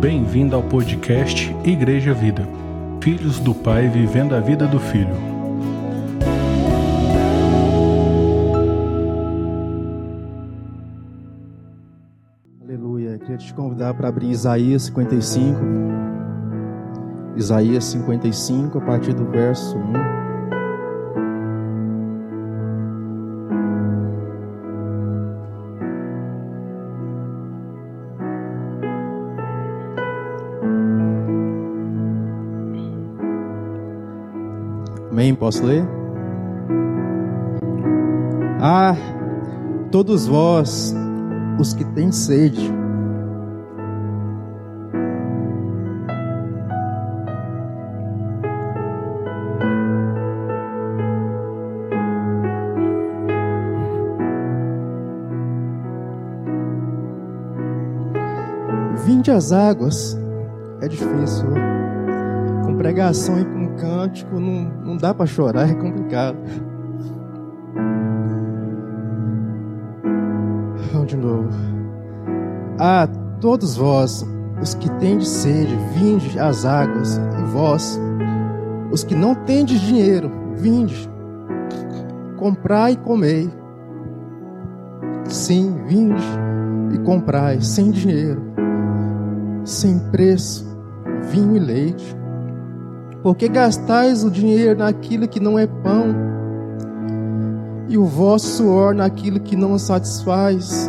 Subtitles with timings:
[0.00, 2.46] Bem-vindo ao podcast Igreja Vida.
[3.00, 5.16] Filhos do Pai vivendo a vida do Filho.
[12.60, 13.18] Aleluia.
[13.18, 15.58] Queria te convidar para abrir Isaías 55.
[17.34, 20.25] Isaías 55, a partir do verso 1.
[35.46, 35.86] Posso ler?
[38.60, 38.96] Ah,
[39.92, 40.92] todos vós,
[41.56, 42.74] os que têm sede,
[59.04, 60.18] Vinde as águas,
[60.80, 61.46] é difícil.
[62.64, 63.44] Com pregação e
[63.76, 66.36] cântico, não, não dá para chorar, é complicado.
[70.92, 71.48] Vamos de novo.
[72.78, 73.08] Ah,
[73.40, 74.26] todos vós,
[74.60, 78.00] os que tendes sede, vinde às águas, e vós,
[78.90, 81.08] os que não tendes dinheiro, vinde,
[82.36, 83.50] comprai e comei.
[85.24, 86.22] Sim, vinde
[86.92, 88.42] e comprai, sem dinheiro,
[89.64, 90.64] sem preço,
[91.30, 92.16] vinho e leite
[93.26, 96.14] porque gastais o dinheiro naquilo que não é pão,
[97.88, 100.88] e o vosso suor naquilo que não satisfaz.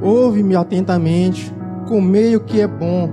[0.00, 1.52] Ouve-me atentamente,
[1.88, 3.10] comei o que é bom,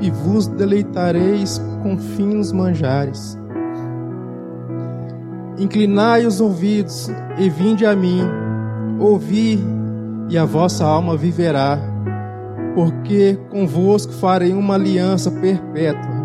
[0.00, 3.38] e vos deleitareis com finos manjares.
[5.58, 8.22] Inclinai os ouvidos e vinde a mim,
[8.98, 9.62] ouvi,
[10.30, 11.78] e a vossa alma viverá,
[12.74, 16.15] porque convosco farei uma aliança perpétua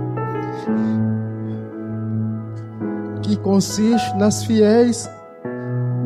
[3.22, 5.10] que consiste nas fiéis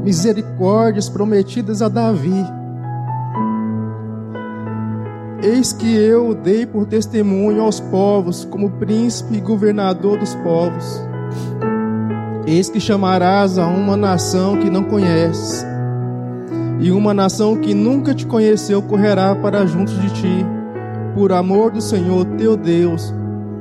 [0.04, 2.46] misericórdias prometidas a Davi.
[5.42, 11.02] Eis que eu o dei por testemunho aos povos, como príncipe e governador dos povos.
[12.48, 15.66] Eis que chamarás a uma nação que não conheces,
[16.80, 20.46] e uma nação que nunca te conheceu correrá para junto de ti,
[21.16, 23.14] por amor do Senhor teu Deus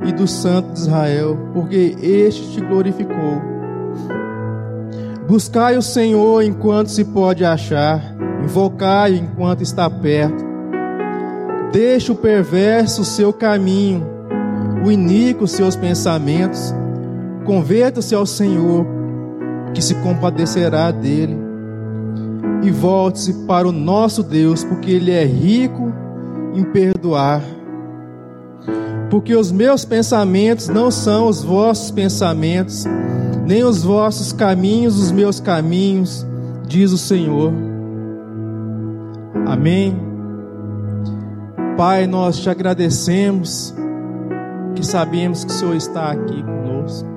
[0.05, 3.41] e do Santo de Israel, porque este te glorificou.
[5.27, 10.45] Buscai o Senhor enquanto se pode achar, invocai enquanto está perto.
[11.71, 14.05] Deixe o perverso o seu caminho,
[14.85, 16.73] o iníquo seus pensamentos.
[17.43, 18.85] Converta-se ao Senhor,
[19.73, 21.35] que se compadecerá dele.
[22.61, 25.91] E volte-se para o nosso Deus, porque Ele é rico
[26.53, 27.41] em perdoar
[29.09, 32.85] porque os meus pensamentos não são os vossos pensamentos,
[33.45, 36.25] nem os vossos caminhos os meus caminhos,
[36.67, 37.53] diz o Senhor.
[39.45, 39.95] Amém.
[41.77, 43.73] Pai, nós te agradecemos,
[44.75, 47.07] que sabemos que o Senhor está aqui conosco.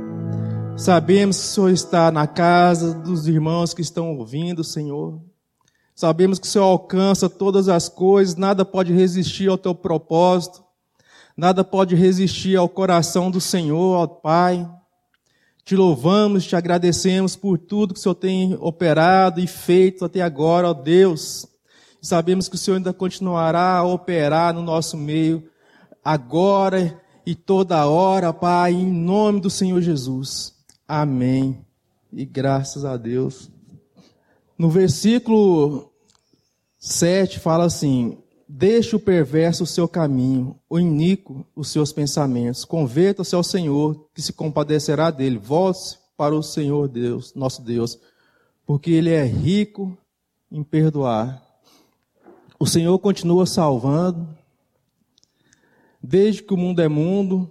[0.77, 5.21] Sabemos que o Senhor está na casa dos irmãos que estão ouvindo, Senhor.
[5.94, 10.62] Sabemos que o Senhor alcança todas as coisas, nada pode resistir ao teu propósito.
[11.38, 14.69] Nada pode resistir ao coração do Senhor, ó Pai.
[15.65, 20.69] Te louvamos, te agradecemos por tudo que o Senhor tem operado e feito até agora,
[20.69, 21.47] ó Deus.
[22.03, 25.48] Sabemos que o Senhor ainda continuará a operar no nosso meio,
[26.04, 30.56] agora e toda hora, Pai, em nome do Senhor Jesus.
[30.88, 31.65] Amém.
[32.12, 33.48] E graças a Deus.
[34.59, 35.93] No versículo
[36.81, 38.19] 7 fala assim:
[38.50, 42.64] Deixe o perverso o seu caminho, o iníquo os seus pensamentos.
[42.64, 45.36] Converta-se ao Senhor, que se compadecerá dele.
[45.36, 47.98] Volte para o Senhor Deus, nosso Deus,
[48.64, 49.97] porque ele é rico
[50.50, 51.44] em perdoar.
[52.59, 54.26] O Senhor continua salvando.
[56.03, 57.51] Desde que o mundo é mundo,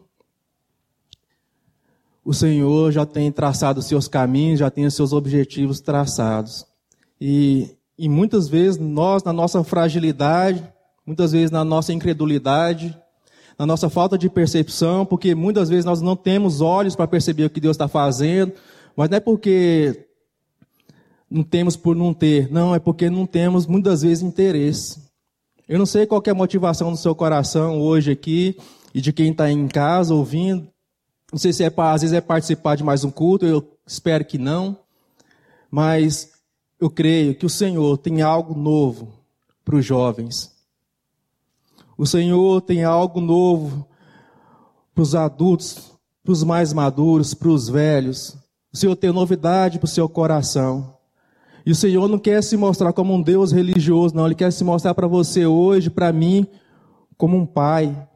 [2.25, 6.65] o Senhor já tem traçado os seus caminhos, já tem os seus objetivos traçados.
[7.21, 10.67] E, e muitas vezes nós, na nossa fragilidade,
[11.07, 12.95] muitas vezes na nossa incredulidade,
[13.57, 17.49] na nossa falta de percepção, porque muitas vezes nós não temos olhos para perceber o
[17.49, 18.51] que Deus está fazendo,
[18.95, 20.05] mas não é porque
[21.31, 25.07] não temos por não ter, não, é porque não temos muitas vezes interesse.
[25.67, 28.57] Eu não sei qual é a motivação do seu coração hoje aqui
[28.93, 30.67] e de quem está em casa ouvindo.
[31.31, 34.37] Não sei se é às vezes é participar de mais um culto, eu espero que
[34.37, 34.77] não,
[35.71, 36.31] mas
[36.79, 39.13] eu creio que o Senhor tem algo novo
[39.65, 40.56] para os jovens.
[41.97, 43.87] O Senhor tem algo novo
[44.93, 45.91] para os adultos,
[46.23, 48.37] para os mais maduros, para os velhos.
[48.71, 50.95] O Senhor tem novidade para o seu coração.
[51.65, 54.25] E o Senhor não quer se mostrar como um Deus religioso, não.
[54.25, 56.45] Ele quer se mostrar para você hoje, para mim,
[57.17, 58.07] como um pai.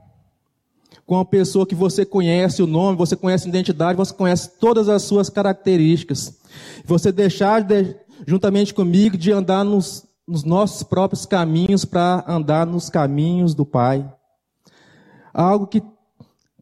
[1.06, 4.88] Com uma pessoa que você conhece o nome, você conhece a identidade, você conhece todas
[4.88, 6.40] as suas características.
[6.86, 7.96] Você deixar, de,
[8.28, 14.10] juntamente comigo, de andar nos, nos nossos próprios caminhos para andar nos caminhos do Pai.
[15.34, 15.82] Algo que,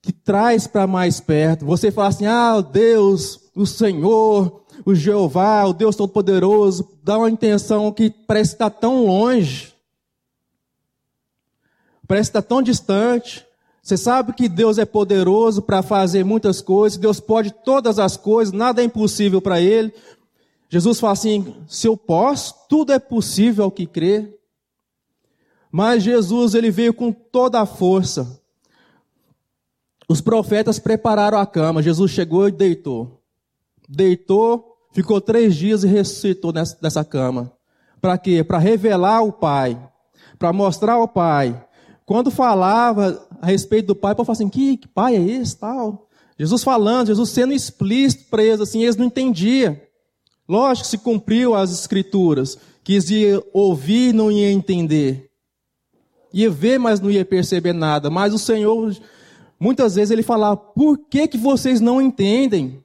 [0.01, 1.65] que traz para mais perto.
[1.65, 7.91] Você fala assim: ah, Deus, o Senhor, o Jeová, o Deus Todo-Poderoso, dá uma intenção
[7.91, 9.73] que parece estar tão longe,
[12.07, 13.45] parece estar tão distante.
[13.81, 18.53] Você sabe que Deus é poderoso para fazer muitas coisas, Deus pode todas as coisas,
[18.53, 19.91] nada é impossível para Ele.
[20.69, 24.37] Jesus fala assim: se eu posso, tudo é possível ao que crê.
[25.71, 28.39] Mas Jesus, ele veio com toda a força.
[30.07, 33.21] Os profetas prepararam a cama, Jesus chegou e deitou.
[33.87, 37.51] Deitou, ficou três dias e ressuscitou nessa, nessa cama.
[37.99, 38.43] Para quê?
[38.43, 39.79] Para revelar o Pai,
[40.37, 41.63] para mostrar ao Pai.
[42.05, 45.57] Quando falava a respeito do Pai, o povo falava assim: que, que Pai é esse?
[45.57, 46.07] Tal.
[46.37, 49.77] Jesus falando, Jesus sendo explícito para eles, assim, eles não entendiam.
[50.49, 55.29] Lógico que se cumpriu as escrituras, quis ia ouvir não ia entender.
[56.33, 58.09] Ia ver, mas não ia perceber nada.
[58.09, 58.97] Mas o Senhor,
[59.59, 62.83] muitas vezes ele falava, por que, que vocês não entendem?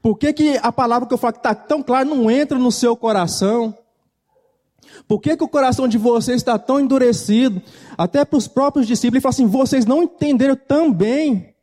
[0.00, 2.70] Por que, que a palavra que eu falo que está tão clara não entra no
[2.70, 3.76] seu coração?
[5.08, 7.60] Por que, que o coração de vocês está tão endurecido?
[7.98, 11.55] Até para os próprios discípulos, ele fala assim: vocês não entenderam também.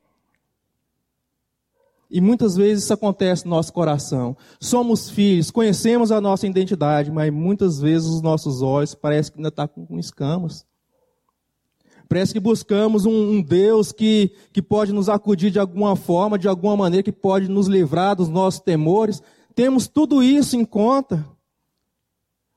[2.14, 4.38] E muitas vezes isso acontece no nosso coração.
[4.60, 9.50] Somos filhos, conhecemos a nossa identidade, mas muitas vezes os nossos olhos parecem que ainda
[9.50, 10.64] estão tá com escamas.
[12.08, 16.48] Parece que buscamos um, um, Deus que, que pode nos acudir de alguma forma, de
[16.48, 19.20] alguma maneira, que pode nos livrar dos nossos temores.
[19.56, 21.26] Temos tudo isso em conta.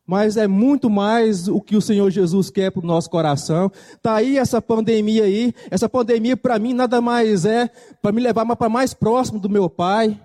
[0.06, 3.73] Mas é muito mais o que o Senhor Jesus quer para o nosso coração.
[3.94, 5.53] Está aí essa pandemia aí.
[5.69, 7.69] Essa pandemia para mim nada mais é
[8.00, 10.20] para me levar para mais próximo do meu Pai.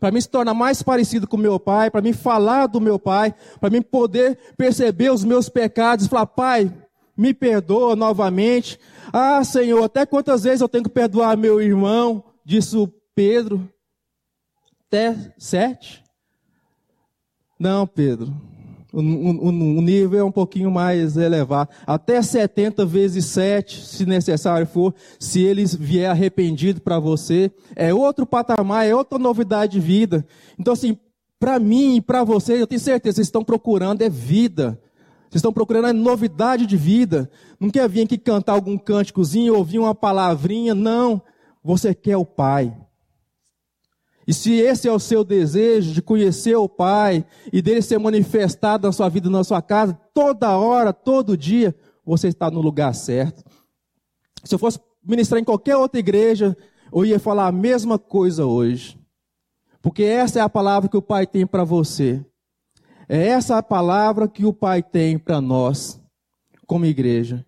[0.00, 1.92] Para mim se tornar mais parecido com meu Pai.
[1.92, 3.32] Para mim falar do meu Pai.
[3.60, 6.72] Para mim poder perceber os meus pecados falar, Pai,
[7.16, 8.80] me perdoa novamente.
[9.12, 12.24] Ah, Senhor, até quantas vezes eu tenho que perdoar meu irmão?
[12.44, 13.70] Disse o Pedro.
[14.88, 16.02] Até sete?
[17.58, 18.34] Não, Pedro.
[18.94, 21.70] O, o, o, nível é um pouquinho mais elevado.
[21.84, 27.50] Até 70 vezes 7, se necessário for, se eles vier arrependido para você.
[27.74, 30.24] É outro patamar, é outra novidade de vida.
[30.56, 30.96] Então, assim,
[31.40, 34.80] para mim e para vocês, eu tenho certeza, vocês estão procurando é vida.
[35.24, 37.28] Vocês estão procurando é novidade de vida.
[37.58, 40.76] Não quer vir aqui cantar algum cânticozinho, ouvir uma palavrinha.
[40.76, 41.20] Não.
[41.64, 42.72] Você quer o Pai.
[44.26, 48.86] E se esse é o seu desejo de conhecer o Pai e dele ser manifestado
[48.86, 51.74] na sua vida, na sua casa, toda hora, todo dia,
[52.04, 53.44] você está no lugar certo.
[54.42, 56.56] Se eu fosse ministrar em qualquer outra igreja,
[56.92, 58.98] eu ia falar a mesma coisa hoje.
[59.82, 62.24] Porque essa é a palavra que o Pai tem para você.
[63.06, 66.00] É essa a palavra que o Pai tem para nós,
[66.66, 67.44] como igreja.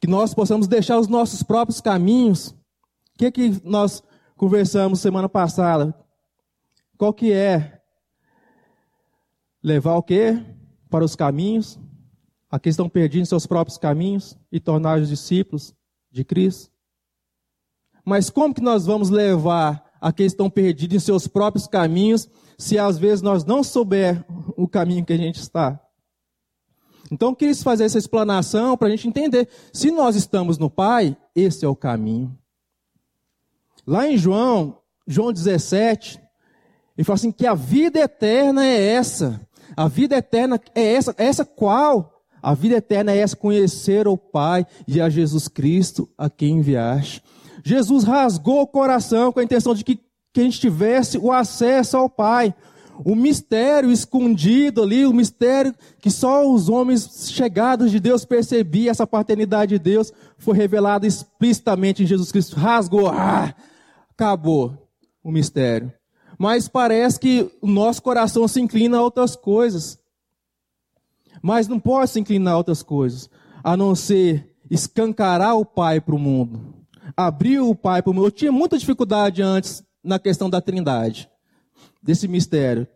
[0.00, 2.48] Que nós possamos deixar os nossos próprios caminhos.
[2.48, 4.02] O que, que nós
[4.36, 5.94] conversamos semana passada?
[6.96, 7.80] Qual que é?
[9.62, 10.44] Levar o quê?
[10.90, 11.78] Para os caminhos,
[12.50, 15.74] aqueles estão perdidos seus próprios caminhos e tornar os discípulos
[16.10, 16.70] de Cristo.
[18.04, 22.78] Mas como que nós vamos levar aqueles que estão perdidos em seus próprios caminhos se
[22.78, 24.24] às vezes nós não souber
[24.56, 25.80] o caminho que a gente está.
[27.10, 29.48] Então eu quis fazer essa explanação para a gente entender.
[29.72, 32.36] Se nós estamos no Pai, esse é o caminho.
[33.86, 36.20] Lá em João, João 17,
[36.96, 39.40] ele fala assim que a vida eterna é essa.
[39.76, 41.14] A vida eterna é essa.
[41.18, 42.22] Essa qual?
[42.42, 47.22] A vida eterna é essa, conhecer o Pai e a Jesus Cristo a quem enviaste.
[47.64, 49.98] Jesus rasgou o coração com a intenção de que
[50.34, 52.52] que a gente tivesse o acesso ao Pai.
[53.04, 59.06] O mistério escondido ali, o mistério que só os homens chegados de Deus percebiam, essa
[59.06, 62.56] paternidade de Deus, foi revelado explicitamente em Jesus Cristo.
[62.56, 63.54] Rasgou, ah,
[64.10, 64.76] acabou
[65.22, 65.92] o mistério.
[66.38, 69.98] Mas parece que o nosso coração se inclina a outras coisas.
[71.42, 73.28] Mas não pode se inclinar a outras coisas,
[73.62, 76.74] a não ser escancarar o Pai para o mundo.
[77.16, 78.26] Abrir o Pai para o mundo.
[78.26, 81.28] Eu tinha muita dificuldade antes na questão da trindade,
[82.02, 82.86] desse mistério,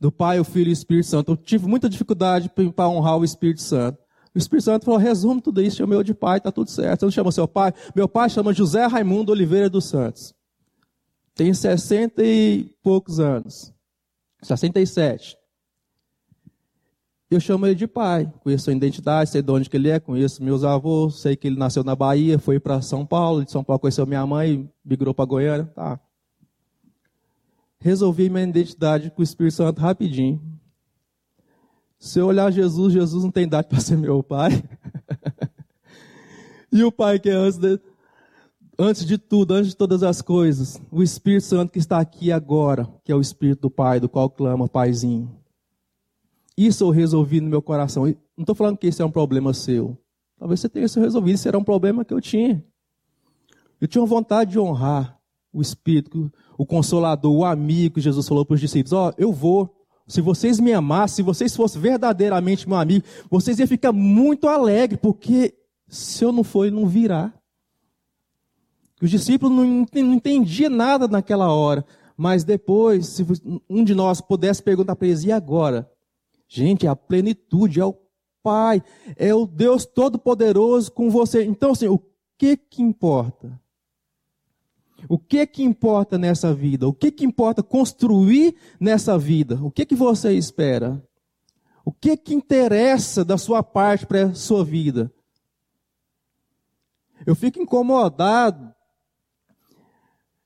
[0.00, 1.32] do Pai, o Filho e o Espírito Santo.
[1.32, 4.04] Eu tive muita dificuldade para honrar o Espírito Santo.
[4.34, 7.00] O Espírito Santo falou: resume tudo isso, chama eu de pai, está tudo certo.
[7.00, 7.72] Você não chama seu pai?
[7.94, 10.34] Meu pai chama José Raimundo Oliveira dos Santos.
[11.34, 13.72] Tem 60 e poucos anos.
[14.42, 15.36] 67.
[17.30, 20.44] Eu chamo ele de pai, conheço a identidade, sei de onde que ele é, conheço
[20.44, 23.80] meus avós, sei que ele nasceu na Bahia, foi para São Paulo, de São Paulo
[23.80, 25.98] conheceu minha mãe, migrou para Goiânia, tá.
[27.80, 30.40] Resolvi minha identidade com o Espírito Santo rapidinho.
[31.98, 34.62] Se eu olhar Jesus, Jesus não tem idade para ser meu pai.
[36.70, 37.80] e o pai que é antes de,
[38.78, 42.88] antes de tudo, antes de todas as coisas, o Espírito Santo que está aqui agora,
[43.04, 45.30] que é o Espírito do Pai, do qual clama, Paizinho.
[46.56, 48.04] Isso eu resolvi no meu coração.
[48.04, 49.98] Não estou falando que isso é um problema seu.
[50.38, 52.64] Talvez você tenha isso resolvido, isso era um problema que eu tinha.
[53.80, 55.18] Eu tinha vontade de honrar
[55.52, 59.32] o Espírito, o Consolador, o amigo que Jesus falou para os discípulos: Ó, oh, eu
[59.32, 59.74] vou.
[60.06, 65.00] Se vocês me amassem, se vocês fossem verdadeiramente meu amigo, vocês iam ficar muito alegres,
[65.00, 65.54] porque
[65.88, 67.32] se eu não for, ele não virá.
[69.04, 71.84] Os discípulos não entendiam nada naquela hora.
[72.16, 73.26] Mas depois, se
[73.68, 75.90] um de nós pudesse perguntar para eles, e agora?
[76.48, 77.94] Gente, é a plenitude, é o
[78.42, 78.82] Pai,
[79.16, 81.44] é o Deus Todo-Poderoso com você.
[81.44, 82.00] Então, assim, o
[82.38, 83.60] que que importa?
[85.06, 86.88] O que que importa nessa vida?
[86.88, 89.62] O que que importa construir nessa vida?
[89.62, 91.06] O que que você espera?
[91.84, 95.12] O que que interessa da sua parte para a sua vida?
[97.26, 98.73] Eu fico incomodado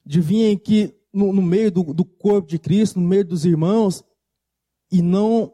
[0.08, 4.02] vir aqui no, no meio do, do corpo de Cristo, no meio dos irmãos,
[4.90, 5.52] e não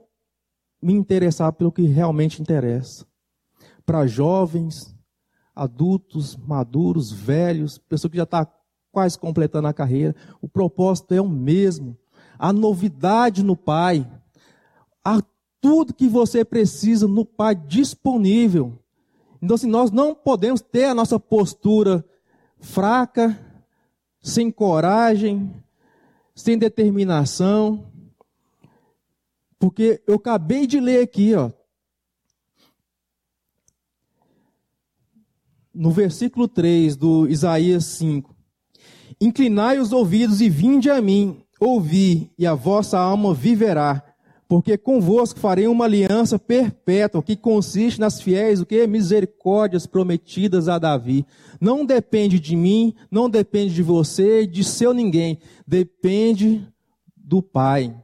[0.80, 3.06] me interessar pelo que realmente interessa.
[3.84, 4.94] Para jovens,
[5.54, 8.46] adultos, maduros, velhos, pessoa que já está
[8.92, 11.98] quase completando a carreira, o propósito é o mesmo.
[12.38, 14.08] A novidade no Pai,
[15.04, 15.20] há
[15.60, 18.78] tudo que você precisa no Pai disponível.
[19.42, 22.04] Então, assim, nós não podemos ter a nossa postura
[22.60, 23.38] fraca,
[24.24, 25.54] sem coragem,
[26.34, 27.92] sem determinação,
[29.58, 31.52] porque eu acabei de ler aqui, ó.
[35.74, 38.34] No versículo 3 do Isaías 5.
[39.20, 44.02] Inclinai os ouvidos e vinde a mim, ouvi, e a vossa alma viverá,
[44.54, 48.86] porque convosco farei uma aliança perpétua, que consiste nas fiéis, o que?
[48.86, 51.26] Misericórdias prometidas a Davi.
[51.60, 56.64] Não depende de mim, não depende de você, de seu ninguém, depende
[57.16, 58.00] do Pai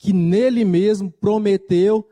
[0.00, 2.08] que nele mesmo prometeu,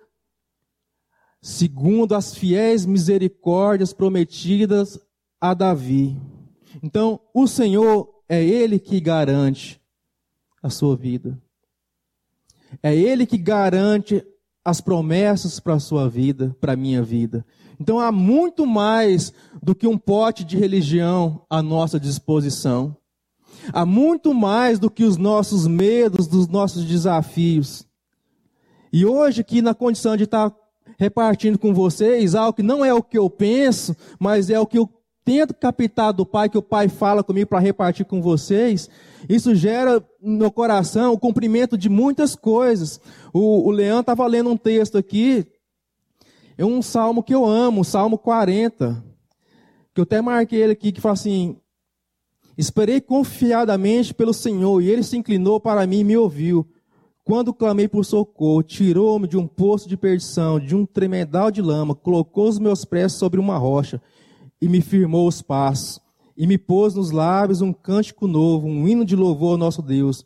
[1.41, 5.01] segundo as fiéis misericórdias prometidas
[5.41, 6.21] a Davi.
[6.83, 9.81] Então, o Senhor é Ele que garante
[10.63, 11.41] a sua vida.
[12.83, 14.25] É Ele que garante
[14.65, 17.47] as promessas para a sua vida, para a minha vida.
[17.79, 19.33] Então há muito mais
[19.63, 22.97] do que um pote de religião à nossa disposição.
[23.73, 27.87] Há muito mais do que os nossos medos, dos nossos desafios.
[28.93, 30.55] E hoje, aqui na condição de estar
[30.99, 34.79] repartindo com vocês algo que não é o que eu penso, mas é o que
[34.79, 34.89] eu
[35.27, 38.89] tento captar do Pai, que o Pai fala comigo para repartir com vocês,
[39.29, 43.01] isso gera no coração o cumprimento de muitas coisas.
[43.33, 45.45] O, o Leão estava lendo um texto aqui,
[46.57, 49.05] é um salmo que eu amo, o Salmo 40,
[49.93, 51.57] que eu até marquei ele aqui, que fala assim:
[52.57, 56.65] Esperei confiadamente pelo Senhor, e ele se inclinou para mim e me ouviu.
[57.25, 61.97] Quando clamei por socorro, tirou-me de um poço de perdição, de um tremedal de lama,
[61.97, 64.01] colocou os meus pés sobre uma rocha
[64.61, 66.01] e me firmou os passos.
[66.37, 70.25] E me pôs nos lábios um cântico novo, um hino de louvor ao nosso Deus.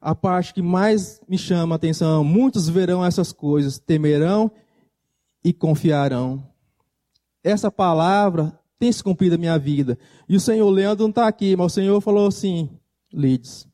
[0.00, 4.50] A parte que mais me chama a atenção, muitos verão essas coisas, temerão
[5.44, 6.46] e confiarão.
[7.42, 9.98] Essa palavra tem se cumprido na minha vida.
[10.28, 12.70] E o Senhor Leandro não está aqui, mas o Senhor falou assim:
[13.12, 13.66] Lides,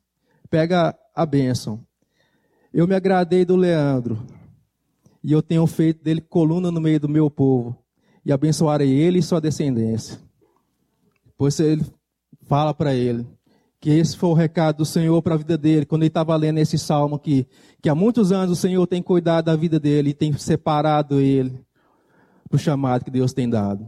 [0.49, 1.85] pega a bênção.
[2.73, 4.25] Eu me agradei do Leandro.
[5.23, 7.75] E eu tenho feito dele coluna no meio do meu povo.
[8.25, 10.19] E abençoarei ele e sua descendência.
[11.37, 11.85] Pois ele
[12.47, 13.25] fala para ele
[13.79, 16.57] que esse foi o recado do Senhor para a vida dele, quando ele estava lendo
[16.57, 17.47] esse salmo aqui,
[17.81, 21.63] que há muitos anos o Senhor tem cuidado da vida dele e tem separado ele
[22.49, 23.85] para o chamado que Deus tem dado.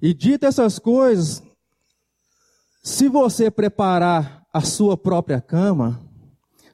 [0.00, 1.42] E dito essas coisas,
[2.82, 6.00] se você preparar a sua própria cama,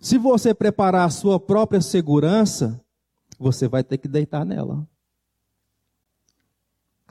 [0.01, 2.81] se você preparar a sua própria segurança,
[3.39, 4.87] você vai ter que deitar nela.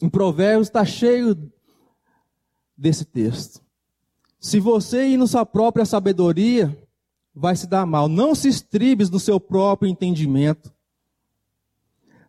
[0.02, 1.52] Em Provérbios está cheio
[2.78, 3.64] desse texto.
[4.40, 6.78] Se você ir na sua própria sabedoria,
[7.34, 8.08] vai se dar mal.
[8.08, 10.74] Não se estribes no seu próprio entendimento.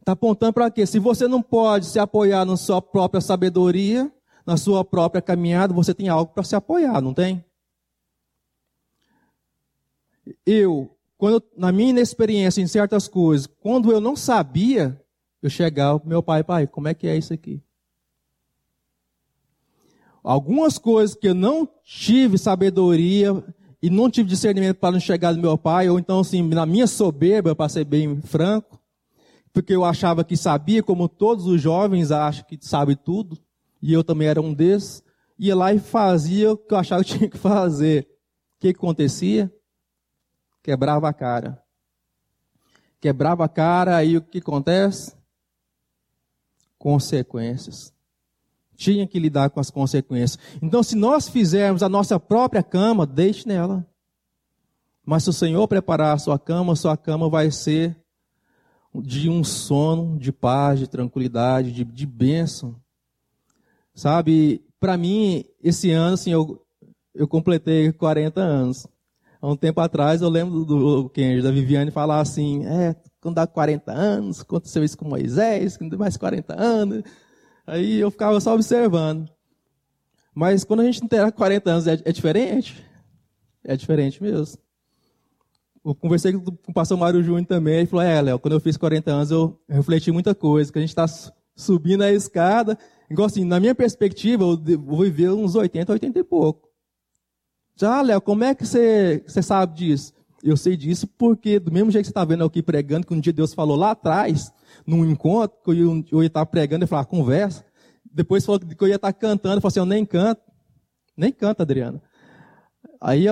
[0.01, 0.87] Está apontando para quê?
[0.87, 4.11] Se você não pode se apoiar na sua própria sabedoria,
[4.47, 7.45] na sua própria caminhada, você tem algo para se apoiar, não tem?
[10.45, 15.01] Eu, quando na minha inexperiência em certas coisas, quando eu não sabia,
[15.43, 17.63] eu chegava para meu pai, pai, como é que é isso aqui?
[20.23, 23.45] Algumas coisas que eu não tive sabedoria
[23.81, 26.87] e não tive discernimento para não chegar do meu pai, ou então assim, na minha
[26.87, 28.81] soberba, para ser bem franco,
[29.53, 33.39] porque eu achava que sabia, como todos os jovens acham que sabe tudo,
[33.81, 35.03] e eu também era um desses,
[35.39, 38.03] ia lá e fazia o que eu achava que tinha que fazer.
[38.57, 39.53] O que, que acontecia?
[40.67, 41.63] Quebrava a cara.
[43.01, 45.15] Quebrava a cara, aí o que acontece?
[46.77, 47.95] Consequências.
[48.75, 50.37] Tinha que lidar com as consequências.
[50.61, 53.87] Então, se nós fizermos a nossa própria cama, deixe nela.
[55.05, 57.97] Mas se o Senhor preparar a sua cama, sua cama vai ser
[58.93, 62.75] de um sono de paz, de tranquilidade, de, de bênção.
[63.95, 66.61] Sabe, para mim, esse ano, assim, eu,
[67.15, 68.89] eu completei 40 anos.
[69.41, 73.47] Há um tempo atrás, eu lembro do, Kenji, da Viviane, falar assim, é, quando dá
[73.47, 77.03] 40 anos, aconteceu isso com Moisés, mais 40 anos.
[77.67, 79.29] Aí eu ficava só observando.
[80.35, 82.85] Mas quando a gente tem 40 anos, é, é diferente?
[83.65, 84.59] É diferente mesmo.
[85.85, 88.77] Eu conversei com o pastor Mário Júnior também, ele falou, é, Léo, quando eu fiz
[88.77, 91.07] 40 anos, eu refleti muita coisa, que a gente está
[91.55, 92.77] subindo a escada,
[93.11, 96.66] igual assim, na minha perspectiva, eu vou viver uns 80, 80 e pouco.
[97.77, 100.13] Já, Léo, como é que você, você sabe disso?
[100.43, 103.21] Eu sei disso porque, do mesmo jeito que você está vendo aqui pregando, que um
[103.21, 104.53] dia Deus falou lá atrás,
[104.87, 107.65] num encontro, que eu, eu ia estar pregando e falar, conversa.
[108.11, 110.41] Depois falou que eu ia estar cantando, eu falei assim, eu nem canto.
[111.17, 112.03] Nem canto, Adriana.
[113.01, 113.29] Aí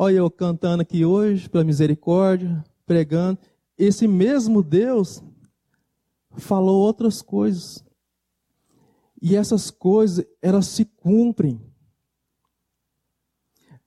[0.00, 3.36] Olha eu cantando aqui hoje, pela misericórdia, pregando.
[3.76, 5.20] Esse mesmo Deus
[6.36, 7.84] falou outras coisas.
[9.20, 11.60] E essas coisas, elas se cumprem.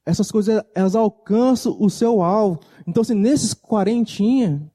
[0.05, 2.59] Essas coisas, elas alcançam o seu alvo.
[2.87, 4.71] Então, assim, nesses quarentinha,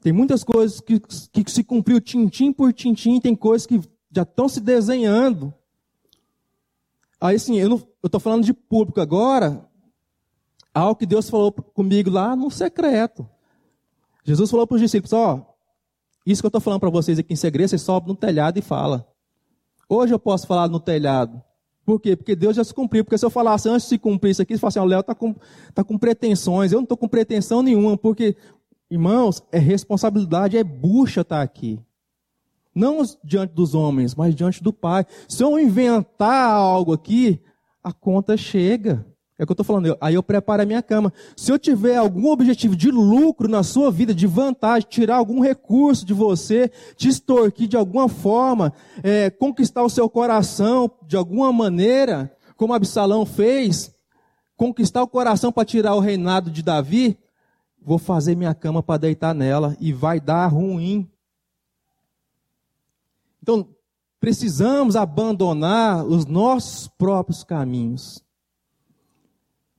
[0.00, 3.80] tem muitas coisas que, que se cumpriu tintim por tintim, tem coisas que
[4.14, 5.52] já estão se desenhando.
[7.20, 9.66] Aí, assim, eu estou falando de público agora,
[10.74, 13.28] Algo que Deus falou comigo lá no secreto.
[14.24, 15.54] Jesus falou para os discípulos: Ó,
[16.24, 18.62] isso que eu estou falando para vocês aqui em segredo, você sobe no telhado e
[18.62, 19.06] fala.
[19.88, 21.42] Hoje eu posso falar no telhado.
[21.84, 22.16] Por quê?
[22.16, 23.04] Porque Deus já se cumpriu.
[23.04, 25.00] Porque se eu falasse antes de se cumprir isso aqui, você fala assim: o Léo
[25.00, 25.34] está com,
[25.74, 26.72] tá com pretensões.
[26.72, 27.96] Eu não estou com pretensão nenhuma.
[27.96, 28.36] Porque,
[28.90, 31.80] irmãos, é responsabilidade, é bucha estar tá aqui.
[32.74, 35.04] Não diante dos homens, mas diante do Pai.
[35.28, 37.40] Se eu inventar algo aqui,
[37.82, 39.04] a conta chega.
[39.42, 39.98] É o que eu estou falando.
[40.00, 41.12] Aí eu preparo a minha cama.
[41.36, 46.06] Se eu tiver algum objetivo de lucro na sua vida, de vantagem, tirar algum recurso
[46.06, 52.32] de você, te extorquir de alguma forma, é, conquistar o seu coração de alguma maneira,
[52.56, 53.92] como Absalão fez,
[54.56, 57.18] conquistar o coração para tirar o reinado de Davi,
[57.84, 61.10] vou fazer minha cama para deitar nela e vai dar ruim.
[63.42, 63.66] Então,
[64.20, 68.22] precisamos abandonar os nossos próprios caminhos.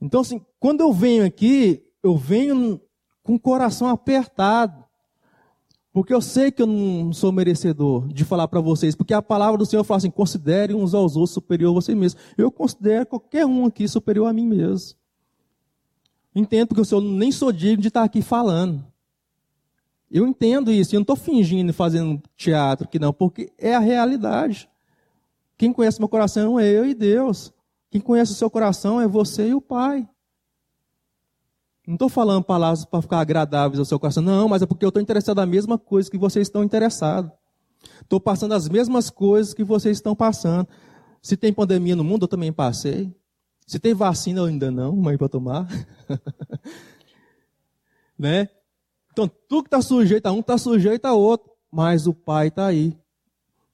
[0.03, 2.77] Então, assim, quando eu venho aqui, eu venho
[3.23, 4.83] com o coração apertado.
[5.93, 9.57] Porque eu sei que eu não sou merecedor de falar para vocês, porque a palavra
[9.57, 12.19] do Senhor fala assim: considere uns aos outros superior a você mesmo.
[12.37, 14.97] Eu considero qualquer um aqui superior a mim mesmo.
[16.35, 18.85] Entendo que o Senhor nem sou digno de estar aqui falando.
[20.11, 24.69] Eu entendo isso, eu não estou fingindo fazendo teatro aqui, não, porque é a realidade.
[25.57, 27.52] Quem conhece meu coração é eu e Deus.
[27.93, 30.09] Quem conhece o seu coração é você e o Pai.
[31.85, 34.89] Não estou falando palavras para ficar agradáveis ao seu coração, não, mas é porque eu
[34.89, 37.31] estou interessado na mesma coisa que vocês estão interessados.
[38.01, 40.67] Estou passando as mesmas coisas que vocês estão passando.
[41.21, 43.15] Se tem pandemia no mundo, eu também passei.
[43.67, 45.67] Se tem vacina, eu ainda não, mãe, para tomar.
[48.17, 48.49] né?
[49.11, 51.51] Então, tudo que está sujeito a um, está sujeito a outro.
[51.71, 52.97] Mas o Pai está aí.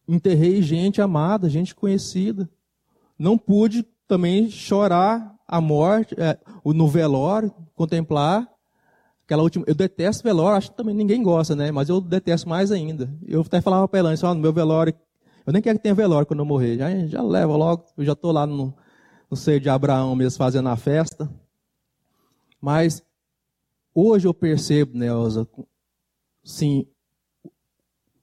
[0.06, 2.50] Enterrei gente amada, gente conhecida.
[3.18, 8.50] Não pude também chorar a morte, é, no velório, contemplar
[9.24, 9.64] aquela última.
[9.68, 11.72] Eu detesto velório, acho que também ninguém gosta, né?
[11.72, 13.08] Mas eu detesto mais ainda.
[13.28, 14.96] Eu até falava para ela, no meu velório,
[15.46, 16.78] eu nem quero que tenha velório quando eu morrer.
[16.78, 18.74] Já, já leva logo, eu já estou lá no,
[19.30, 21.30] no seio de Abraão mesmo fazendo a festa.
[22.60, 23.04] Mas
[23.94, 25.48] hoje eu percebo, Nelza,
[26.44, 26.88] sim,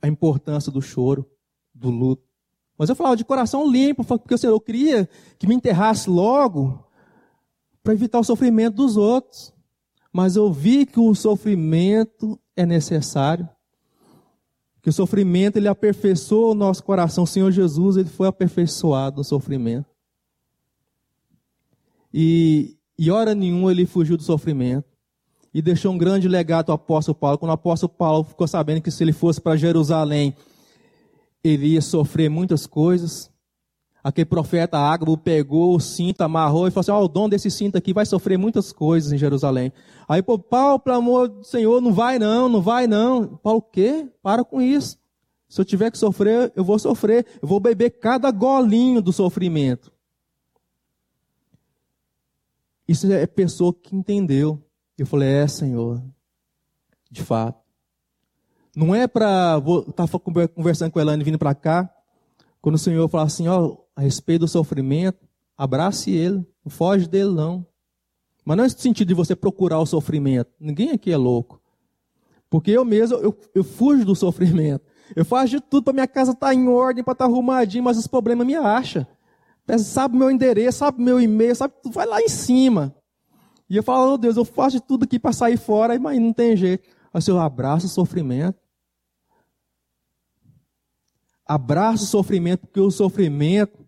[0.02, 1.30] a importância do choro,
[1.72, 2.25] do luto.
[2.78, 5.08] Mas eu falava de coração limpo, porque o Senhor queria
[5.38, 6.84] que me enterrasse logo
[7.82, 9.54] para evitar o sofrimento dos outros.
[10.12, 13.48] Mas eu vi que o sofrimento é necessário.
[14.82, 17.24] Que o sofrimento ele aperfeiçoa o nosso coração.
[17.24, 19.86] O Senhor Jesus ele foi aperfeiçoado no sofrimento.
[22.12, 24.88] E, e hora nenhuma ele fugiu do sofrimento.
[25.52, 27.38] E deixou um grande legado ao apóstolo Paulo.
[27.38, 30.34] Quando o apóstolo Paulo ficou sabendo que se ele fosse para Jerusalém,
[31.46, 33.30] ele ia sofrer muitas coisas.
[34.02, 37.50] Aquele profeta Ágabo pegou o cinto, amarrou e falou assim: Ó, oh, o dono desse
[37.50, 39.72] cinto aqui vai sofrer muitas coisas em Jerusalém.
[40.08, 43.36] Aí, pô, Paulo, pelo amor do Senhor, não vai não, não vai não.
[43.42, 44.08] Paulo, o quê?
[44.22, 44.96] Para com isso.
[45.48, 47.26] Se eu tiver que sofrer, eu vou sofrer.
[47.42, 49.92] Eu vou beber cada golinho do sofrimento.
[52.86, 54.62] Isso é pessoa que entendeu.
[54.96, 56.00] Eu falei: É, Senhor,
[57.10, 57.65] de fato.
[58.76, 59.58] Não é para.
[59.88, 60.18] Estar tá
[60.54, 61.90] conversando com a Elane vindo para cá.
[62.60, 67.30] Quando o Senhor fala assim: Ó, a respeito do sofrimento, abrace ele, não foge dele
[67.30, 67.66] não.
[68.44, 70.50] Mas não é no sentido de você procurar o sofrimento.
[70.60, 71.58] Ninguém aqui é louco.
[72.50, 74.84] Porque eu mesmo, eu, eu fujo do sofrimento.
[75.16, 77.82] Eu faço de tudo para minha casa estar tá em ordem, para estar tá arrumadinho,
[77.82, 79.06] mas os problemas me acham.
[79.78, 82.94] Sabe meu endereço, sabe meu e-mail, sabe tudo, vai lá em cima.
[83.68, 86.32] E eu falo, oh Deus, eu faço de tudo aqui para sair fora, mas não
[86.32, 86.88] tem jeito.
[87.12, 88.65] Aí eu abraço o sofrimento.
[91.46, 93.86] Abraço o sofrimento, porque o sofrimento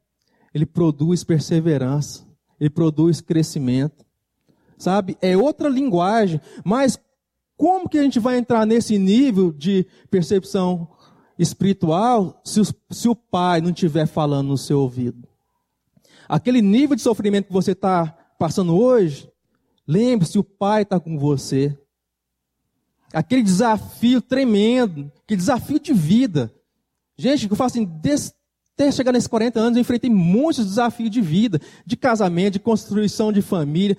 [0.54, 2.26] ele produz perseverança,
[2.58, 4.04] ele produz crescimento.
[4.76, 5.18] Sabe?
[5.20, 6.98] É outra linguagem, mas
[7.56, 10.88] como que a gente vai entrar nesse nível de percepção
[11.36, 15.26] espiritual se, se o pai não estiver falando no seu ouvido?
[16.28, 19.28] Aquele nível de sofrimento que você está passando hoje,
[19.86, 21.76] lembre-se, o pai está com você.
[23.12, 26.54] Aquele desafio tremendo, que desafio de vida.
[27.18, 28.32] Gente, eu falo assim, des,
[28.74, 33.32] até chegar nesses 40 anos, eu enfrentei muitos desafios de vida, de casamento, de construção
[33.32, 33.96] de família,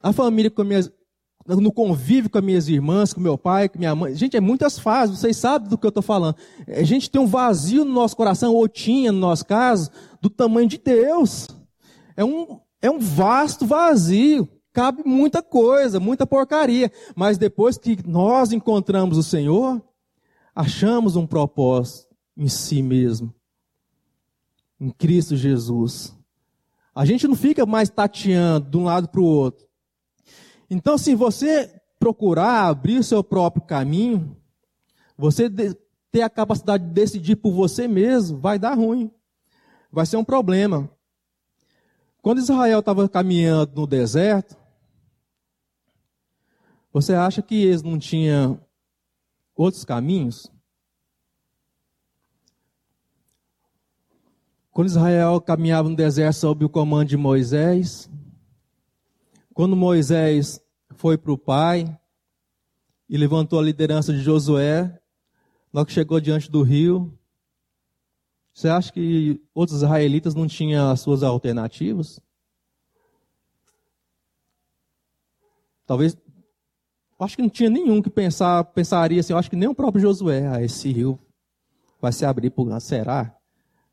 [0.00, 0.88] a família com minhas,
[1.44, 4.14] no convívio com as minhas irmãs, com meu pai, com minha mãe.
[4.14, 6.36] Gente, é muitas fases, vocês sabem do que eu estou falando.
[6.68, 9.90] A gente tem um vazio no nosso coração, ou tinha no nosso caso,
[10.22, 11.48] do tamanho de Deus.
[12.16, 14.48] É um, é um vasto vazio.
[14.72, 16.92] Cabe muita coisa, muita porcaria.
[17.16, 19.82] Mas depois que nós encontramos o Senhor,
[20.54, 22.07] achamos um propósito
[22.38, 23.34] em si mesmo
[24.80, 26.16] em Cristo Jesus.
[26.94, 29.66] A gente não fica mais tateando de um lado para o outro.
[30.70, 34.36] Então, se você procurar abrir seu próprio caminho,
[35.16, 35.48] você
[36.10, 39.10] ter a capacidade de decidir por você mesmo, vai dar ruim.
[39.90, 40.90] Vai ser um problema.
[42.22, 44.56] Quando Israel estava caminhando no deserto,
[46.92, 48.60] você acha que eles não tinham
[49.54, 50.50] outros caminhos?
[54.78, 58.08] Quando Israel caminhava no deserto sob o comando de Moisés,
[59.52, 60.60] quando Moisés
[60.90, 61.98] foi para o pai
[63.08, 64.96] e levantou a liderança de Josué,
[65.72, 67.12] logo que chegou diante do rio,
[68.54, 72.20] você acha que outros israelitas não tinham as suas alternativas?
[75.84, 76.16] Talvez,
[77.18, 80.46] acho que não tinha nenhum que pensar, pensaria assim, acho que nem o próprio Josué,
[80.46, 81.18] ah, esse rio
[82.00, 83.37] vai se abrir, por, será?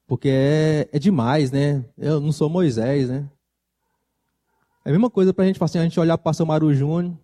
[0.07, 1.83] Porque é, é demais, né?
[1.97, 3.29] Eu não sou Moisés, né?
[4.83, 7.17] É a mesma coisa para a gente, assim, a gente olhar para Samaru Júnior,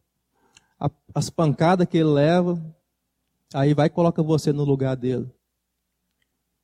[1.13, 2.59] as pancadas que ele leva,
[3.53, 5.29] aí vai e coloca você no lugar dele.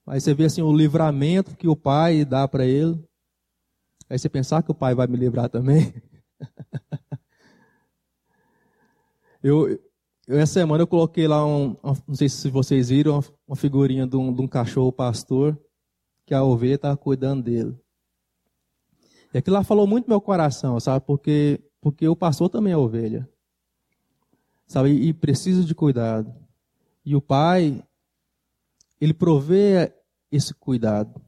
[0.07, 2.99] Aí você vê assim o livramento que o pai dá para ele.
[4.09, 5.93] Aí você pensar que o pai vai me livrar também.
[9.43, 9.69] eu,
[10.27, 11.75] eu, essa semana eu coloquei lá um,
[12.07, 15.55] não sei se vocês viram, uma figurinha de um, de um cachorro pastor
[16.27, 17.73] que a ovelha estava cuidando dele.
[19.33, 21.05] E aquilo lá falou muito meu coração, sabe?
[21.05, 23.27] Porque, porque o pastor também é ovelha.
[24.67, 24.89] Sabe?
[24.89, 26.35] E precisa de cuidado.
[27.05, 27.81] E o pai,
[28.99, 29.93] ele provê
[30.29, 31.21] esse cuidado.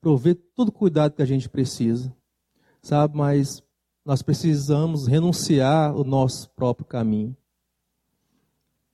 [0.00, 2.12] Provê todo o cuidado que a gente precisa.
[2.82, 3.16] Sabe?
[3.16, 3.62] Mas
[4.04, 7.36] nós precisamos renunciar o nosso próprio caminho.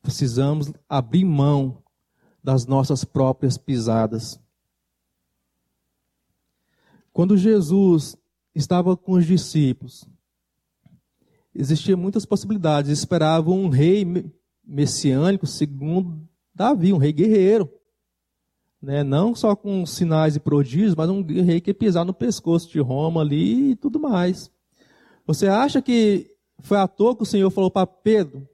[0.02, 1.82] Precisamos abrir mão
[2.44, 4.38] das nossas próprias pisadas.
[7.12, 8.16] Quando Jesus
[8.54, 10.06] estava com os discípulos,
[11.54, 12.90] existiam muitas possibilidades.
[12.90, 14.06] Esperavam um rei
[14.64, 17.70] messiânico, segundo Davi, um rei guerreiro.
[18.80, 19.02] Né?
[19.02, 22.80] Não só com sinais e prodígios, mas um rei que ia pisar no pescoço de
[22.80, 24.50] Roma ali e tudo mais.
[25.26, 28.48] Você acha que foi à toa que o Senhor falou para Pedro: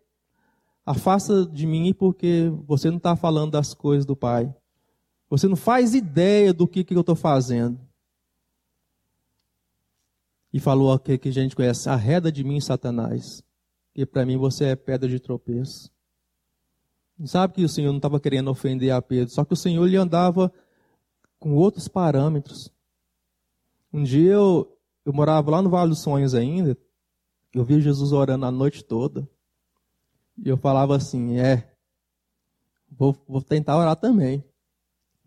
[0.84, 4.52] afasta de mim porque você não está falando das coisas do Pai.
[5.28, 7.85] Você não faz ideia do que, que eu estou fazendo
[10.52, 13.42] e falou aqui que a gente conhece: arreda de mim, Satanás,
[13.94, 15.90] que para mim você é pedra de tropeço.
[17.24, 19.96] Sabe que o Senhor não estava querendo ofender a Pedro, só que o Senhor ele
[19.96, 20.52] andava
[21.38, 22.70] com outros parâmetros.
[23.90, 26.76] Um dia eu, eu morava lá no Vale dos Sonhos ainda,
[27.54, 29.26] eu via Jesus orando a noite toda.
[30.44, 31.72] E eu falava assim: é,
[32.90, 34.44] vou, vou tentar orar também.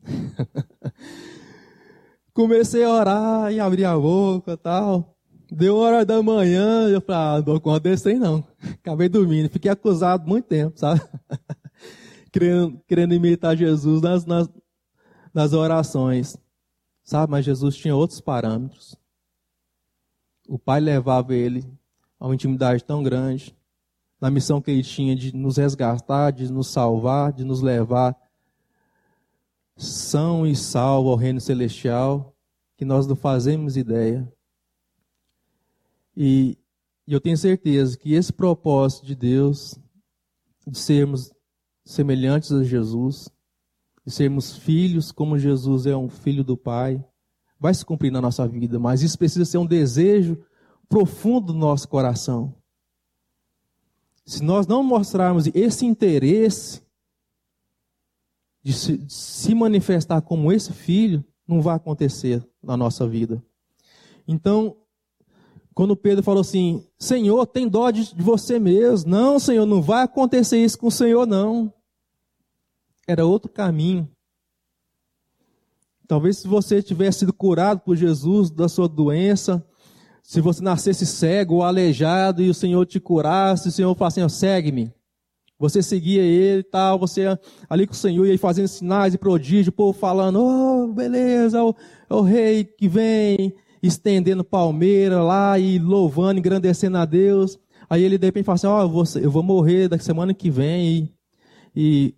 [2.34, 5.16] Comecei a orar e abrir a boca e tal.
[5.52, 8.44] Deu hora da manhã, eu falei, ah, não desse trem não.
[8.80, 11.02] Acabei dormindo, fiquei acusado muito tempo, sabe?
[12.32, 14.48] querendo, querendo imitar Jesus nas, nas,
[15.34, 16.38] nas orações.
[17.04, 18.96] Sabe, mas Jesus tinha outros parâmetros.
[20.48, 21.66] O Pai levava ele
[22.20, 23.56] a uma intimidade tão grande,
[24.22, 28.16] na missão que ele tinha de nos resgatar, de nos salvar, de nos levar
[29.80, 32.36] são e salvo ao reino celestial,
[32.76, 34.30] que nós não fazemos ideia.
[36.16, 36.58] E,
[37.08, 39.80] e eu tenho certeza que esse propósito de Deus,
[40.68, 41.32] de sermos
[41.86, 43.30] semelhantes a Jesus,
[44.06, 47.04] de sermos filhos como Jesus é um filho do Pai,
[47.58, 50.38] vai se cumprir na nossa vida, mas isso precisa ser um desejo
[50.90, 52.54] profundo do nosso coração.
[54.26, 56.82] Se nós não mostrarmos esse interesse
[58.64, 63.44] de se, de se manifestar como esse filho, não vai acontecer na nossa vida.
[64.28, 64.76] Então,
[65.74, 69.10] quando Pedro falou assim: Senhor, tem dó de, de você mesmo.
[69.10, 71.74] Não, Senhor, não vai acontecer isso com o Senhor, não.
[73.08, 74.08] Era outro caminho.
[76.08, 79.66] Talvez se você tivesse sido curado por Jesus da sua doença,
[80.24, 84.38] se você nascesse cego ou aleijado e o Senhor te curasse, o Senhor falasse assim,
[84.38, 84.94] segue-me.
[85.60, 87.38] Você seguia ele e tal, você
[87.70, 91.62] ali com o Senhor ia fazendo sinais e prodígios, o povo falando, oh, beleza, é
[91.62, 91.76] o,
[92.10, 97.60] é o rei que vem, estendendo palmeira lá e louvando, engrandecendo a Deus.
[97.90, 100.50] Aí ele de repente fala assim, ó, eu, vou, eu vou morrer da semana que
[100.50, 101.14] vem e,
[101.76, 102.16] e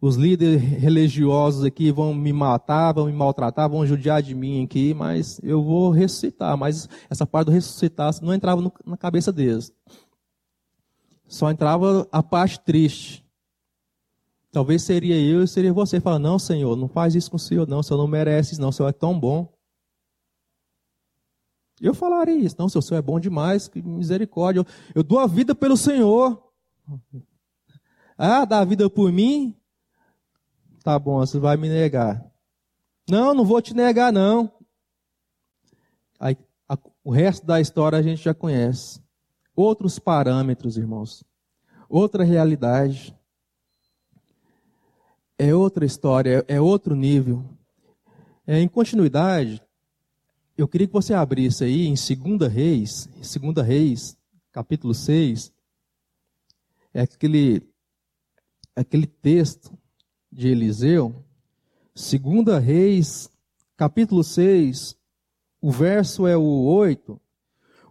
[0.00, 4.94] os líderes religiosos aqui vão me matar, vão me maltratar, vão judiar de mim aqui,
[4.94, 6.56] mas eu vou ressuscitar.
[6.56, 9.72] Mas essa parte do ressuscitar não entrava no, na cabeça deles.
[11.28, 13.22] Só entrava a parte triste.
[14.50, 16.00] Talvez seria eu e seria você.
[16.00, 17.80] Fala, não, Senhor, não faz isso com o Senhor, não.
[17.80, 18.70] O Senhor não merece não.
[18.70, 19.52] O Senhor é tão bom.
[21.80, 22.56] Eu falaria isso.
[22.58, 24.60] Não, o Senhor é bom demais, que misericórdia.
[24.60, 26.42] Eu, eu dou a vida pelo Senhor.
[28.16, 29.54] Ah, dá a vida por mim?
[30.82, 32.24] Tá bom, você vai me negar.
[33.08, 34.50] Não, não vou te negar, não.
[36.18, 36.36] Aí,
[36.66, 39.00] a, o resto da história a gente já conhece
[39.58, 41.24] outros parâmetros, irmãos,
[41.88, 43.12] outra realidade,
[45.36, 47.44] é outra história, é outro nível.
[48.46, 49.60] É, em continuidade,
[50.56, 54.16] eu queria que você abrisse aí em 2 Reis, 2 Reis,
[54.52, 55.52] capítulo 6,
[56.94, 57.68] é aquele,
[58.76, 59.76] aquele texto
[60.30, 61.24] de Eliseu,
[61.96, 63.28] 2 Reis,
[63.76, 64.96] capítulo 6,
[65.60, 67.20] o verso é o 8,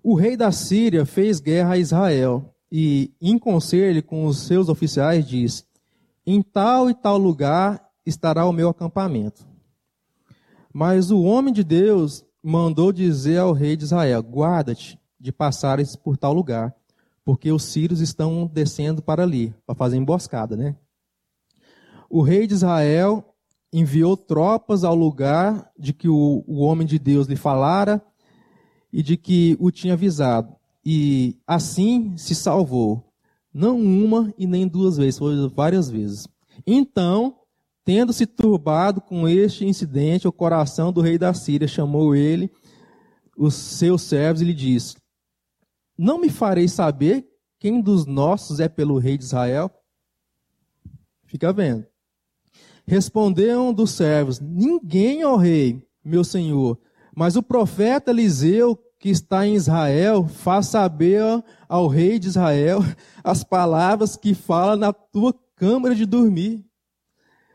[0.10, 5.28] o rei da Síria fez guerra a Israel e, em conselho com os seus oficiais,
[5.28, 5.65] disse:
[6.26, 9.46] Em tal e tal lugar estará o meu acampamento.
[10.74, 16.15] Mas o homem de Deus mandou dizer ao rei de Israel: Guarda-te de passares por
[16.15, 16.74] tal lugar,
[17.26, 20.78] porque os sírios estão descendo para ali, para fazer emboscada, né?
[22.10, 23.36] O rei de Israel
[23.74, 28.02] enviou tropas ao lugar de que o, o homem de Deus lhe falara
[28.98, 30.56] e de que o tinha avisado.
[30.84, 33.14] E assim se salvou.
[33.54, 36.28] Não uma e nem duas vezes, foi várias vezes.
[36.66, 37.38] Então,
[37.86, 42.50] tendo se turbado com este incidente, o coração do rei da Síria chamou ele,
[43.38, 44.96] os seus servos, e lhe disse:
[45.96, 47.30] Não me farei saber
[47.60, 49.70] quem dos nossos é pelo rei de Israel?
[51.28, 51.86] Fica vendo.
[52.88, 56.80] Responderam dos servos: Ninguém, ó rei, meu senhor,
[57.16, 61.22] mas o profeta Eliseu, que está em Israel, faz saber
[61.70, 62.80] ao rei de Israel
[63.24, 66.66] as palavras que fala na tua câmara de dormir.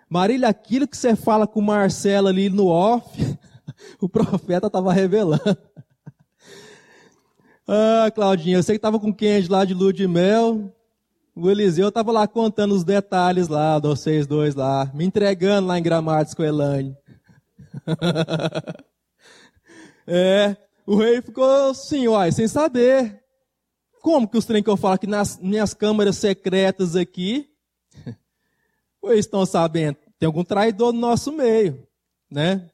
[0.08, 3.08] Marília, aquilo que você fala com Marcelo ali no off,
[4.00, 5.42] o profeta estava revelando.
[7.74, 10.74] Ah, Claudinha, eu sei que estava com quem lá de lua de mel.
[11.34, 15.78] O Eliseu estava lá contando os detalhes lá, de vocês dois lá, me entregando lá
[15.78, 16.94] em Gramados com Elane.
[20.06, 23.22] É, o rei ficou assim, uai, sem saber.
[24.00, 27.48] Como que os trem que eu falo aqui nas minhas câmaras secretas aqui,
[29.14, 29.96] estão sabendo?
[30.18, 31.86] Tem algum traidor no nosso meio,
[32.30, 32.68] né?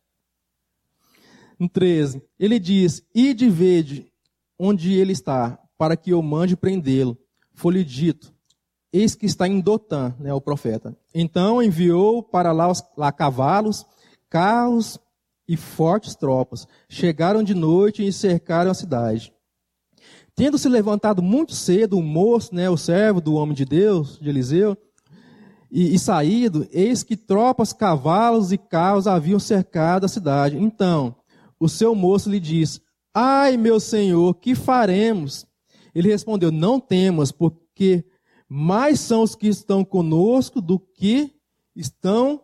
[1.59, 4.11] No 13, ele diz, ide vede
[4.59, 7.19] onde ele está, para que eu mande prendê-lo.
[7.55, 8.33] Foi-lhe dito,
[8.93, 10.97] eis que está em Dotã, né, o profeta.
[11.15, 13.85] Então enviou para lá, lá cavalos,
[14.31, 14.99] carros
[15.49, 16.69] e fortes tropas.
[16.89, 19.33] Chegaram de noite e cercaram a cidade.
[20.35, 24.29] Tendo se levantado muito cedo o moço, né, o servo do homem de Deus, de
[24.29, 24.77] Eliseu,
[25.71, 30.57] e, e saído, eis que tropas, cavalos e carros haviam cercado a cidade.
[30.57, 31.17] Então,
[31.59, 32.81] o seu moço lhe disse:
[33.13, 35.45] Ai, meu senhor, que faremos?
[35.95, 38.05] Ele respondeu: Não temos, porque
[38.49, 41.33] mais são os que estão conosco do que
[41.75, 42.41] estão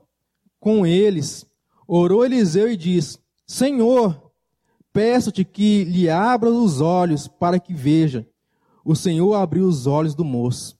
[0.60, 1.46] com eles.
[1.86, 4.30] Orou Eliseu e disse: Senhor,
[4.92, 8.26] peço-te que lhe abra os olhos para que veja.
[8.84, 10.78] O Senhor abriu os olhos do moço,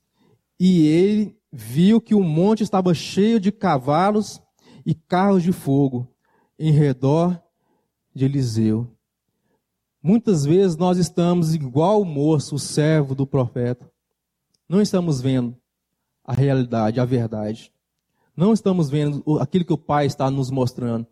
[0.59, 4.40] e ele viu que o monte estava cheio de cavalos
[4.85, 6.09] e carros de fogo
[6.59, 7.40] em redor
[8.14, 8.90] de Eliseu.
[10.03, 13.90] Muitas vezes nós estamos igual o moço, o servo do profeta.
[14.69, 15.57] Não estamos vendo
[16.23, 17.73] a realidade, a verdade.
[18.37, 21.07] Não estamos vendo aquilo que o Pai está nos mostrando.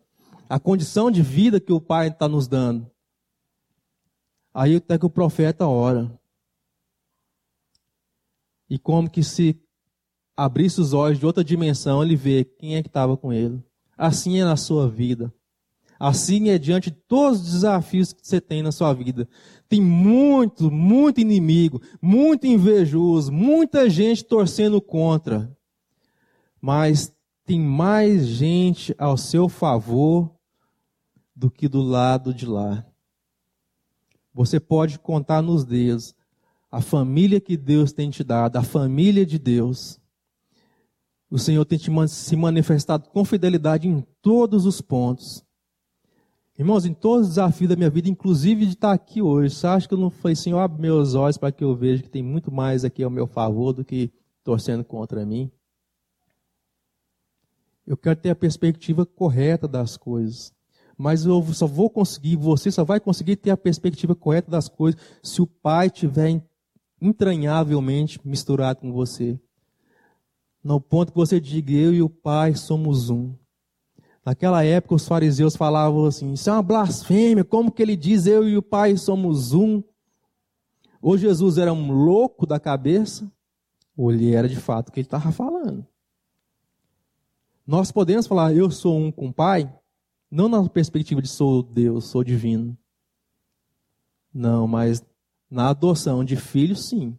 [0.49, 2.89] A condição de vida que o Pai está nos dando.
[4.53, 6.11] Aí até que o profeta ora.
[8.69, 9.59] E como que se
[10.35, 13.63] abrisse os olhos de outra dimensão, ele vê quem é que estava com ele.
[13.97, 15.33] Assim é na sua vida.
[15.99, 19.27] Assim é diante de todos os desafios que você tem na sua vida.
[19.69, 25.55] Tem muito, muito inimigo, muito invejoso, muita gente torcendo contra.
[26.65, 27.13] Mas
[27.45, 30.33] tem mais gente ao seu favor
[31.35, 32.85] do que do lado de lá.
[34.33, 36.15] Você pode contar nos dedos
[36.71, 39.99] a família que Deus tem te dado, a família de Deus.
[41.29, 45.43] O Senhor tem te se manifestado com fidelidade em todos os pontos.
[46.57, 49.85] Irmãos, em todos os desafios da minha vida, inclusive de estar aqui hoje, você acha
[49.85, 52.49] que eu não falei, Senhor, abre meus olhos para que eu veja que tem muito
[52.53, 54.13] mais aqui ao meu favor do que
[54.45, 55.51] torcendo contra mim?
[57.85, 60.53] Eu quero ter a perspectiva correta das coisas.
[60.97, 65.01] Mas eu só vou conseguir, você só vai conseguir ter a perspectiva correta das coisas
[65.21, 66.41] se o Pai tiver
[67.01, 69.39] entranhavelmente misturado com você.
[70.63, 73.33] No ponto que você diga, eu e o Pai somos um.
[74.25, 78.47] Naquela época os fariseus falavam assim: Isso é uma blasfêmia, como que ele diz eu
[78.47, 79.83] e o Pai somos um?
[81.01, 83.29] Ou Jesus era um louco da cabeça,
[83.97, 85.85] ou ele era de fato o que ele estava falando.
[87.65, 89.73] Nós podemos falar, eu sou um com o Pai,
[90.29, 92.77] não na perspectiva de sou Deus, sou divino.
[94.33, 95.03] Não, mas
[95.49, 97.17] na adoção de filhos, sim.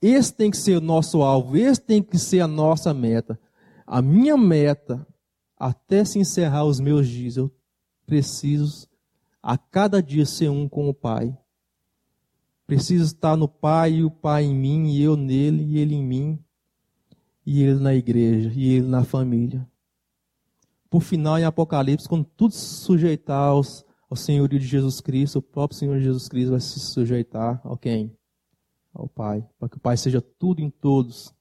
[0.00, 3.40] Esse tem que ser o nosso alvo, esse tem que ser a nossa meta.
[3.84, 5.04] A minha meta,
[5.58, 7.50] até se encerrar os meus dias, eu
[8.04, 8.86] preciso
[9.42, 11.36] a cada dia ser um com o Pai.
[12.66, 16.04] Preciso estar no Pai e o Pai em mim, e eu nele, e ele em
[16.04, 16.44] mim,
[17.46, 19.66] e ele na igreja, e ele na família.
[20.90, 25.42] Por final, em Apocalipse, quando tudo se sujeitar aos, ao senhorio de Jesus Cristo, o
[25.42, 28.16] próprio Senhor Jesus Cristo vai se sujeitar a quem?
[28.98, 31.32] ao Pai, para que o Pai seja tudo em todos.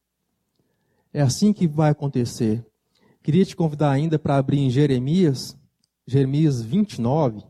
[1.13, 2.65] É assim que vai acontecer.
[3.23, 5.57] Queria te convidar ainda para abrir em Jeremias,
[6.05, 7.43] Jeremias 29.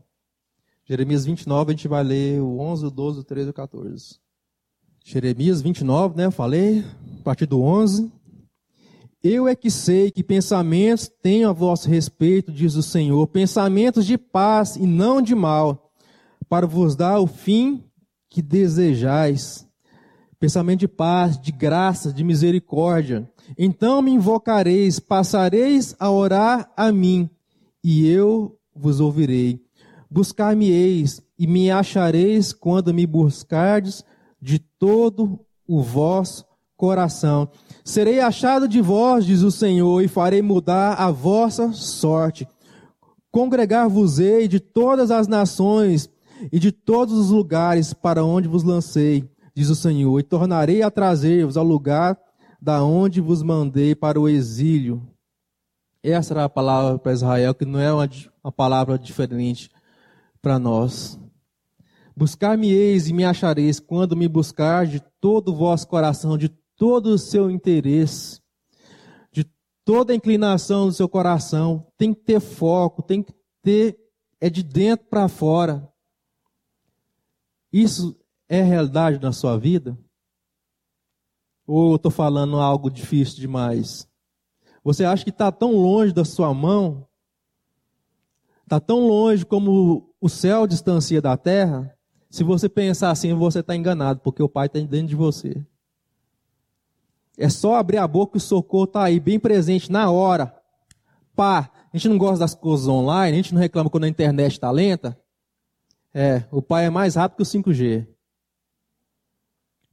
[0.84, 4.20] Jeremias 29, a gente vai ler o 11, o 12, o 13 e o 14.
[5.04, 6.26] Jeremias 29, né?
[6.26, 6.84] Eu falei,
[7.20, 8.10] a partir do 11.
[9.22, 14.16] Eu é que sei que pensamentos tenho a vosso respeito, diz o Senhor, pensamentos de
[14.16, 15.90] paz e não de mal,
[16.48, 17.84] para vos dar o fim
[18.28, 19.66] que desejais
[20.38, 23.28] pensamento de paz, de graça, de misericórdia.
[23.58, 27.28] Então me invocareis, passareis a orar a mim,
[27.82, 29.60] e eu vos ouvirei.
[30.10, 34.04] Buscar-me-eis e me achareis quando me buscardes
[34.40, 36.45] de todo o vosso
[36.76, 37.48] coração.
[37.84, 42.46] Serei achado de vós, diz o Senhor, e farei mudar a vossa sorte.
[43.30, 46.08] Congregar-vos-ei de todas as nações
[46.52, 50.90] e de todos os lugares para onde vos lancei diz o Senhor, e tornarei a
[50.90, 52.18] trazer-vos ao lugar
[52.60, 55.02] da onde vos mandei para o exílio.
[56.02, 58.08] Essa era a palavra para Israel, que não é uma,
[58.44, 59.70] uma palavra diferente
[60.42, 61.18] para nós.
[62.14, 67.18] Buscar-me-eis e me achareis quando me buscar de todo o vosso coração, de todo o
[67.18, 68.40] seu interesse,
[69.32, 69.44] de
[69.84, 71.86] toda a inclinação do seu coração.
[71.96, 73.98] Tem que ter foco, tem que ter,
[74.40, 75.90] é de dentro para fora.
[77.72, 78.18] Isso
[78.48, 79.98] é realidade na sua vida?
[81.66, 84.08] Ou eu estou falando algo difícil demais?
[84.84, 87.08] Você acha que está tão longe da sua mão?
[88.62, 91.92] Está tão longe como o céu distancia da terra?
[92.30, 95.64] Se você pensar assim, você está enganado, porque o Pai está dentro de você.
[97.36, 100.54] É só abrir a boca e o socorro está aí, bem presente, na hora.
[101.34, 104.52] Pá, a gente não gosta das coisas online, a gente não reclama quando a internet
[104.52, 105.18] está lenta.
[106.14, 108.06] É, o pai é mais rápido que o 5G.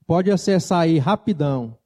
[0.08, 1.78] Pode acessar aí rapidão.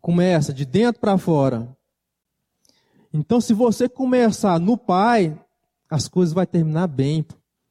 [0.00, 1.76] Começa de dentro para fora.
[3.12, 5.36] Então, se você começar no pai,
[5.88, 7.26] as coisas vão terminar bem.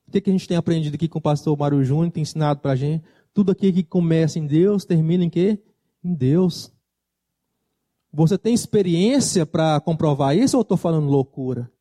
[0.07, 2.59] O que, que a gente tem aprendido aqui com o pastor Mário Júnior, tem ensinado
[2.59, 3.05] para a gente?
[3.33, 5.61] Tudo aqui que começa em Deus, termina em quê?
[6.03, 6.71] Em Deus.
[8.11, 11.71] Você tem experiência para comprovar isso ou eu estou falando loucura?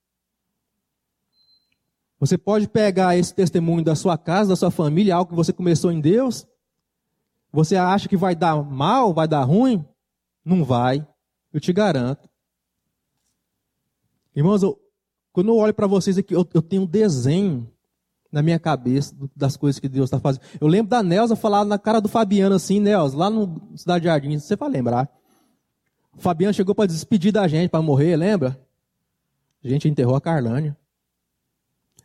[2.21, 5.93] Você pode pegar esse testemunho da sua casa, da sua família, algo que você começou
[5.93, 6.47] em Deus.
[7.53, 9.85] Você acha que vai dar mal, vai dar ruim?
[10.45, 11.07] Não vai.
[11.53, 12.29] Eu te garanto.
[14.35, 14.79] Irmãos, eu,
[15.33, 17.71] quando eu olho para vocês aqui, eu, eu, tenho um desenho
[18.31, 20.43] na minha cabeça das coisas que Deus está fazendo.
[20.61, 24.39] Eu lembro da Nelza falar na cara do Fabiano assim, Nelza, lá no Cidade Jardim,
[24.39, 25.09] você vai lembrar.
[26.17, 28.59] O Fabiano chegou para despedir da gente, para morrer, lembra?
[29.65, 30.77] A gente enterrou a Carlânia.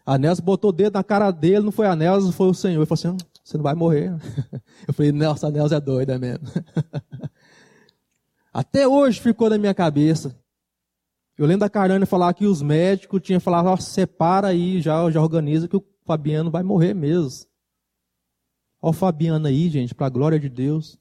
[0.05, 2.79] A Nelson botou o dedo na cara dele, não foi a Nelson, foi o Senhor.
[2.79, 4.13] Ele falou assim: hum, você não vai morrer.
[4.87, 6.45] Eu falei, Nelson, a Nelson é doida mesmo.
[8.53, 10.35] Até hoje ficou na minha cabeça.
[11.37, 15.19] Eu lembro da Carlânia falar que os médicos tinham falado, ó, separa aí, já, já
[15.19, 17.47] organiza que o Fabiano vai morrer mesmo.
[18.81, 20.99] Olha o Fabiano aí, gente, para a glória de Deus.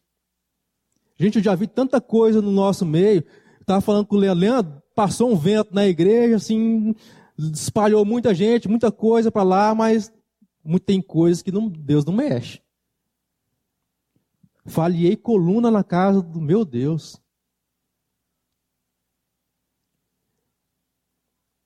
[1.16, 3.24] Gente, eu já vi tanta coisa no nosso meio.
[3.60, 6.94] Estava falando com o Leandro, passou um vento na igreja, assim,
[7.38, 10.12] espalhou muita gente, muita coisa para lá, mas
[10.84, 12.60] tem coisas que não, Deus não mexe.
[14.64, 17.20] Falhei coluna na casa do meu Deus.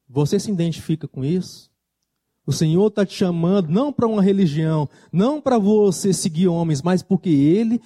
[0.09, 1.71] Você se identifica com isso?
[2.47, 7.03] O Senhor está te chamando não para uma religião, não para você seguir homens, mas
[7.03, 7.81] porque Ele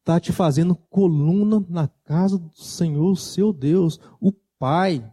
[0.00, 5.08] está te fazendo coluna na casa do Senhor, seu Deus, o Pai.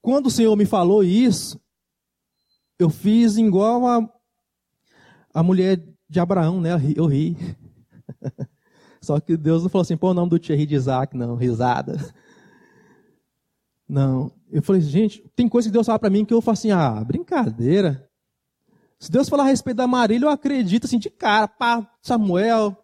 [0.00, 1.60] Quando o Senhor me falou isso,
[2.76, 4.12] eu fiz igual a,
[5.32, 6.70] a mulher de Abraão, né?
[6.96, 7.36] Eu ri.
[9.00, 11.98] Só que Deus não falou assim, pô o nome do Thierry de Isaac, não, risada.
[13.92, 14.32] Não.
[14.50, 17.04] Eu falei, gente, tem coisa que Deus fala para mim que eu falo assim, ah,
[17.04, 18.08] brincadeira.
[18.98, 22.74] Se Deus falar a respeito da Marília, eu acredito assim de cara, pá, Samuel,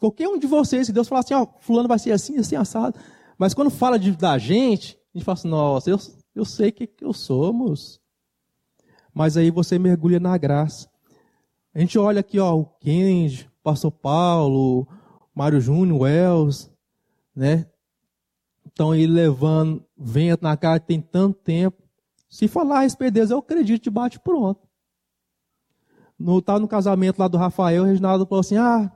[0.00, 2.98] qualquer um de vocês, se Deus falar assim, ó, fulano vai ser assim, assim, assado.
[3.38, 6.00] Mas quando fala de, da gente, a gente fala assim, nossa, eu,
[6.34, 8.00] eu sei que, que eu somos.
[9.14, 10.90] Mas aí você mergulha na graça.
[11.72, 14.88] A gente olha aqui, ó, o o pastor Paulo,
[15.32, 16.68] Mário Júnior, Wells,
[17.36, 17.66] né?
[18.76, 21.82] Então ele levando vento na cara tem tanto tempo.
[22.28, 24.66] Se falar a respeito deles, eu acredito de bate pronto
[26.18, 28.90] no, tá no casamento lá do Rafael, o Reginaldo falou assim: Ah,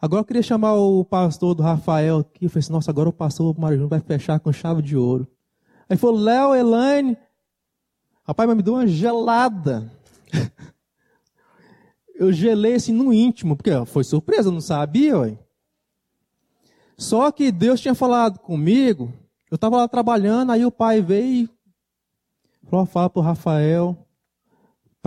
[0.00, 2.46] agora eu queria chamar o pastor do Rafael aqui.
[2.46, 5.26] Eu falei assim: Nossa, agora o pastor Mário vai fechar com chave de ouro.
[5.88, 7.16] Aí falou: Léo, Elaine.
[8.24, 9.90] Rapaz, mas me deu uma gelada.
[12.14, 15.38] eu gelei assim no íntimo, porque foi surpresa, não sabia, ué.
[16.98, 19.12] Só que Deus tinha falado comigo,
[19.50, 21.48] eu estava lá trabalhando, aí o pai veio
[22.62, 23.96] e falou: Fala para o Rafael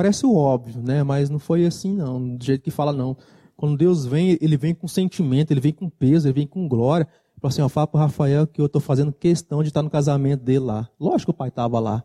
[0.02, 1.04] Parece o óbvio, né?
[1.04, 2.36] Mas não foi assim, não.
[2.36, 3.16] Do jeito que fala, não.
[3.56, 7.08] Quando Deus vem, ele vem com sentimento, ele vem com peso, ele vem com glória.
[7.40, 10.44] Fala assim, ó, fala pro Rafael que eu estou fazendo questão de estar no casamento
[10.44, 10.90] dele lá.
[11.00, 12.04] Lógico que o pai estava lá.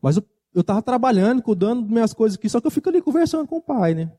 [0.00, 0.24] Mas eu,
[0.60, 3.62] estava trabalhando, cuidando das minhas coisas aqui, só que eu fico ali conversando com o
[3.62, 4.12] pai, né?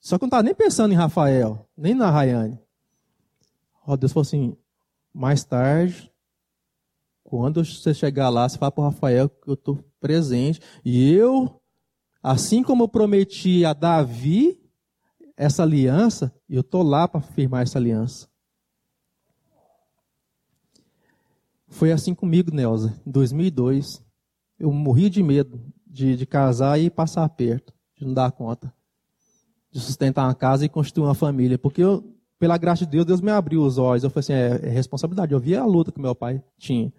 [0.00, 2.58] Só que eu não estava nem pensando em Rafael, nem na Rayane.
[3.86, 4.56] Ó, Deus falou assim,
[5.12, 6.10] mais tarde,
[7.22, 10.60] quando você chegar lá, você fala para o Rafael que eu estou presente.
[10.84, 11.60] E eu
[12.24, 14.58] Assim como eu prometi a Davi
[15.36, 18.26] essa aliança, eu estou lá para firmar essa aliança.
[21.68, 24.02] Foi assim comigo, Nelza, em 2002.
[24.58, 28.72] Eu morri de medo de, de casar e passar perto, de não dar conta,
[29.70, 31.58] de sustentar uma casa e construir uma família.
[31.58, 32.13] Porque eu,
[32.44, 34.04] pela graça de Deus, Deus me abriu os olhos.
[34.04, 35.32] Eu falei assim, é, é responsabilidade.
[35.32, 36.92] Eu via a luta que meu pai tinha.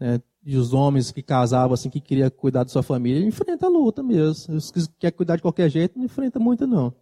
[0.00, 0.18] Né?
[0.42, 4.02] de os homens que casavam assim, que queria cuidar da sua família, enfrenta a luta
[4.02, 4.54] mesmo.
[4.54, 6.94] Os que quer cuidar de qualquer jeito, não enfrenta muito não.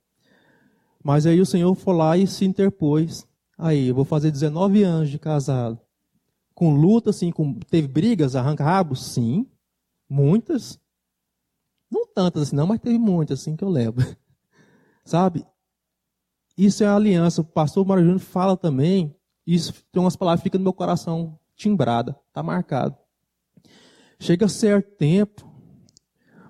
[1.05, 3.25] Mas aí o Senhor foi lá e se interpôs.
[3.57, 5.79] Aí, eu vou fazer 19 anos de casado.
[6.53, 9.05] Com luta, assim, com, teve brigas, arranca-rabos?
[9.05, 9.47] Sim.
[10.09, 10.81] Muitas.
[11.89, 14.05] Não tantas assim, não, mas teve muitas, assim, que eu lembro.
[15.05, 15.47] Sabe?
[16.57, 17.41] Isso é aliança.
[17.41, 19.15] O pastor Mário Júnior fala também.
[19.47, 22.97] Isso tem umas palavras que ficam no meu coração timbrada, está marcado.
[24.19, 25.47] Chega certo tempo,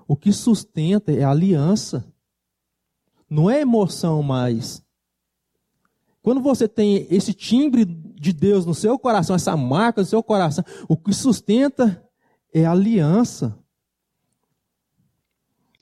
[0.07, 2.07] o que sustenta é aliança.
[3.29, 4.85] Não é emoção mais.
[6.23, 10.65] Quando você tem esse timbre de Deus no seu coração, essa marca no seu coração,
[10.89, 12.03] o que sustenta
[12.53, 13.59] é aliança.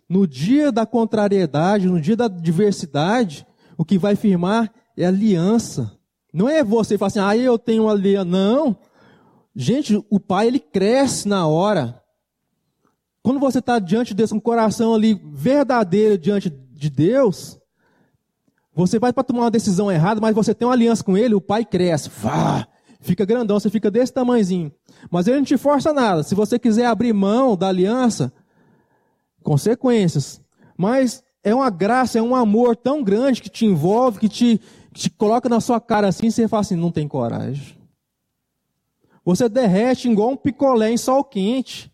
[0.09, 3.47] No dia da contrariedade, no dia da diversidade,
[3.83, 5.99] o que vai firmar é aliança.
[6.33, 8.25] Não é você falar assim, ah, eu tenho aliança.
[8.25, 8.77] Não.
[9.57, 12.01] Gente, o pai, ele cresce na hora.
[13.25, 17.59] Quando você está diante de Deus com o coração ali verdadeiro diante de Deus,
[18.73, 21.41] você vai para tomar uma decisão errada, mas você tem uma aliança com ele, o
[21.41, 22.09] pai cresce.
[22.09, 22.67] Vá,
[23.01, 24.73] fica grandão, você fica desse tamanhozinho.
[25.11, 26.23] Mas ele não te força nada.
[26.23, 28.33] Se você quiser abrir mão da aliança,
[29.43, 30.41] consequências.
[30.79, 34.61] Mas é uma graça, é um amor tão grande que te envolve, que te,
[34.93, 37.77] que te coloca na sua cara assim, e você fala assim, não tem coragem.
[39.25, 41.91] Você derrete igual um picolé em sol quente.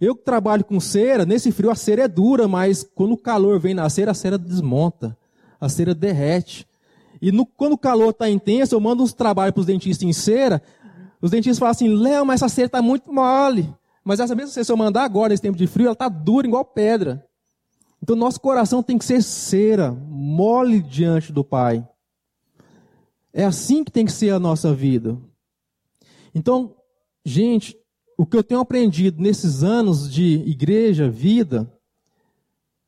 [0.00, 3.60] Eu que trabalho com cera, nesse frio a cera é dura, mas quando o calor
[3.60, 5.16] vem na cera, a cera desmonta
[5.60, 6.66] a cera derrete.
[7.20, 10.12] E no, quando o calor está intenso, eu mando uns trabalhos para os dentistas em
[10.12, 10.62] cera.
[11.20, 13.72] Os dentistas falam assim: Léo, mas essa cera está muito mole.
[14.02, 16.46] Mas essa mesma cera, se eu mandar agora, nesse tempo de frio, ela está dura,
[16.46, 17.24] igual pedra.
[18.02, 21.86] Então, nosso coração tem que ser cera, mole diante do Pai.
[23.32, 25.18] É assim que tem que ser a nossa vida.
[26.34, 26.74] Então,
[27.24, 27.76] gente,
[28.16, 31.72] o que eu tenho aprendido nesses anos de igreja, vida,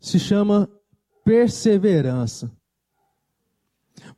[0.01, 0.69] se chama
[1.25, 2.51] perseverança.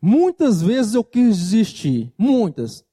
[0.00, 2.84] Muitas vezes eu quis desistir, muitas.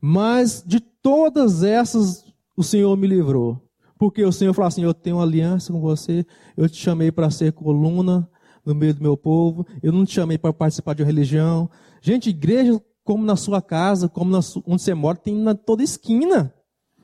[0.00, 2.24] Mas de todas essas
[2.56, 3.61] o Senhor me livrou.
[4.02, 6.26] Porque o Senhor falou assim: Eu tenho uma aliança com você,
[6.56, 8.28] eu te chamei para ser coluna
[8.66, 11.70] no meio do meu povo, eu não te chamei para participar de uma religião.
[12.00, 15.84] Gente, igreja, como na sua casa, como na sua, onde você mora, tem na toda
[15.84, 16.52] esquina.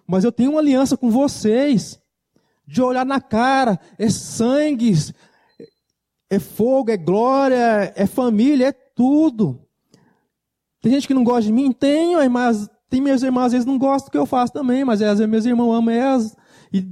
[0.08, 2.00] Mas eu tenho uma aliança com vocês.
[2.66, 4.92] De olhar na cara, é sangue,
[6.28, 9.60] é fogo, é glória, é família, é tudo.
[10.82, 11.70] Tem gente que não gosta de mim?
[11.70, 15.00] Tenho, mas tem meus irmãos às vezes não gostam do que eu faço também, mas
[15.00, 16.36] às vezes meus irmãos amam elas.
[16.72, 16.86] E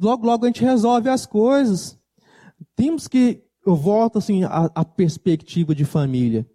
[0.00, 1.98] logo, logo a gente resolve as coisas.
[2.76, 6.46] Temos que, eu volto assim, a, a perspectiva de família.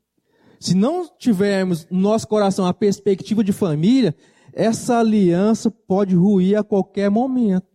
[0.60, 4.16] Se não tivermos no nosso coração a perspectiva de família,
[4.54, 7.68] essa aliança pode ruir a qualquer momento.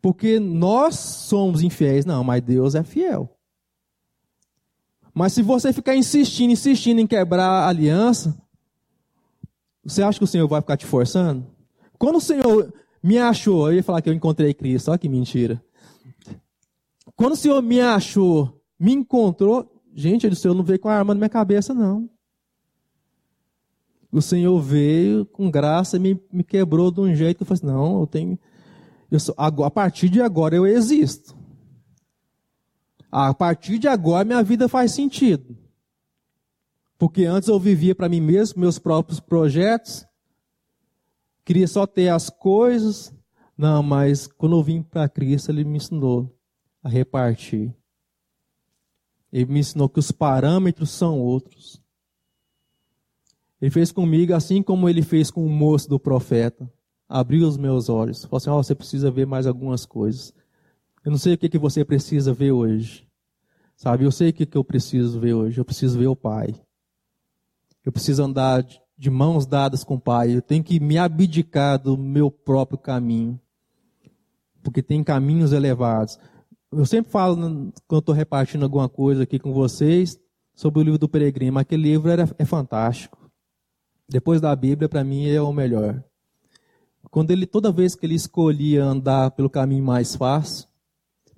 [0.00, 2.04] Porque nós somos infiéis.
[2.04, 3.34] Não, mas Deus é fiel.
[5.14, 8.36] Mas se você ficar insistindo, insistindo em quebrar a aliança,
[9.84, 11.46] você acha que o Senhor vai ficar te forçando?
[11.98, 12.72] Quando o Senhor
[13.04, 15.62] me achou, eu ia falar que eu encontrei Cristo, olha que mentira.
[17.14, 21.12] Quando o Senhor me achou, me encontrou, gente, o Senhor não veio com a arma
[21.12, 22.08] na minha cabeça, não.
[24.10, 27.58] O Senhor veio com graça e me, me quebrou de um jeito que eu falei
[27.58, 28.38] assim, não, eu tenho,
[29.18, 31.36] Sou, a partir de agora eu existo.
[33.12, 35.56] A partir de agora minha vida faz sentido.
[36.98, 40.06] Porque antes eu vivia para mim mesmo, meus próprios projetos.
[41.44, 43.12] Queria só ter as coisas.
[43.56, 46.34] Não, mas quando eu vim para Cristo, Ele me ensinou
[46.82, 47.74] a repartir.
[49.32, 51.82] Ele me ensinou que os parâmetros são outros.
[53.60, 56.70] Ele fez comigo assim como ele fez com o moço do profeta
[57.08, 58.24] abriu os meus olhos.
[58.24, 60.32] Falou assim: oh, você precisa ver mais algumas coisas.
[61.04, 63.06] Eu não sei o que, que você precisa ver hoje.
[63.76, 65.60] Sabe, eu sei o que, que eu preciso ver hoje.
[65.60, 66.54] Eu preciso ver o Pai.
[67.84, 68.64] Eu preciso andar
[68.96, 70.36] de mãos dadas com o Pai.
[70.36, 73.38] Eu tenho que me abdicar do meu próprio caminho.
[74.62, 76.18] Porque tem caminhos elevados.
[76.72, 77.36] Eu sempre falo,
[77.86, 80.18] quando estou repartindo alguma coisa aqui com vocês,
[80.54, 81.58] sobre o livro do Peregrino.
[81.58, 83.18] Aquele livro era, é fantástico.
[84.08, 86.02] Depois da Bíblia, para mim, é o melhor.
[87.10, 90.68] Quando ele, toda vez que ele escolhia andar pelo caminho mais fácil,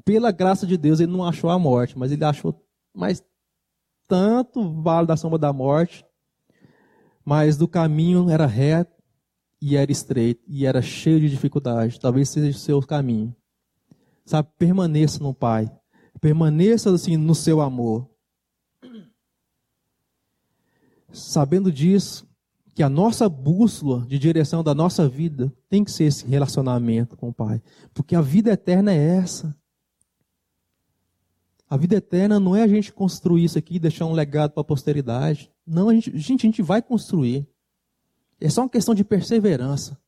[0.04, 2.62] pela graça de Deus, ele não achou a morte, mas ele achou
[2.94, 3.22] mais
[4.08, 6.05] tanto vale da sombra da morte,
[7.26, 9.02] mas do caminho era reto
[9.60, 11.98] e era estreito e era cheio de dificuldade.
[11.98, 13.34] Talvez seja o seu caminho.
[14.24, 15.68] Sabe, permaneça no Pai.
[16.20, 18.08] Permaneça assim no seu amor.
[21.10, 22.28] Sabendo disso,
[22.72, 27.30] que a nossa bússola de direção da nossa vida tem que ser esse relacionamento com
[27.30, 27.60] o Pai.
[27.92, 29.56] Porque a vida eterna é essa.
[31.68, 34.60] A vida eterna não é a gente construir isso aqui e deixar um legado para
[34.60, 35.50] a posteridade.
[35.66, 37.46] Não, a gente, gente, a gente vai construir.
[38.40, 39.98] É só uma questão de perseverança.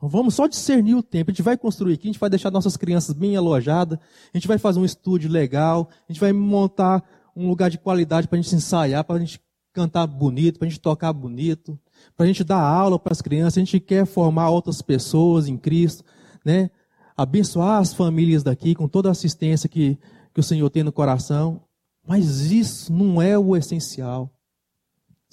[0.00, 1.30] Vamos só discernir o tempo.
[1.30, 3.98] A gente vai construir aqui, a gente vai deixar nossas crianças bem alojadas,
[4.32, 7.02] a gente vai fazer um estúdio legal, a gente vai montar
[7.34, 9.40] um lugar de qualidade para a gente ensaiar, para a gente
[9.72, 11.78] cantar bonito, para a gente tocar bonito,
[12.16, 15.56] para a gente dar aula para as crianças, a gente quer formar outras pessoas em
[15.56, 16.04] Cristo,
[16.44, 16.70] né?
[17.16, 19.98] abençoar as famílias daqui com toda a assistência que,
[20.32, 21.62] que o Senhor tem no coração.
[22.06, 24.30] Mas isso não é o essencial.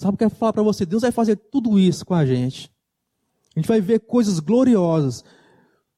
[0.02, 0.84] Sabe o que eu quero falar para você?
[0.84, 2.74] Deus vai fazer tudo isso com a gente.
[3.56, 5.24] A gente vai ver coisas gloriosas,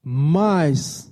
[0.01, 1.09] mas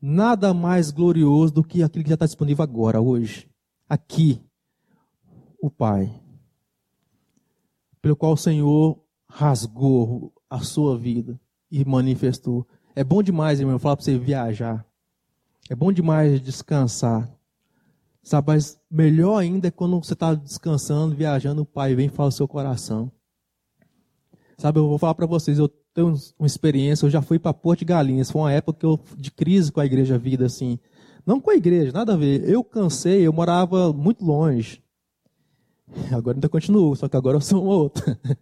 [0.00, 3.50] nada mais glorioso do que aquilo que já está disponível agora, hoje.
[3.88, 4.40] Aqui,
[5.60, 6.14] o Pai,
[8.00, 12.64] pelo qual o Senhor rasgou a sua vida e manifestou.
[12.94, 14.86] É bom demais, irmão, falar para você viajar.
[15.68, 17.35] É bom demais descansar.
[18.26, 22.28] Sabe, mas melhor ainda é quando você está descansando, viajando, o Pai vem e fala
[22.28, 23.08] o seu coração.
[24.58, 27.78] Sabe, eu vou falar para vocês, eu tenho uma experiência, eu já fui para Porto
[27.78, 30.76] de Galinhas, foi uma época eu, de crise com a igreja vida, assim.
[31.24, 32.42] Não com a igreja, nada a ver.
[32.48, 34.82] Eu cansei, eu morava muito longe.
[36.10, 38.18] Agora ainda continuo, só que agora eu sou uma outra.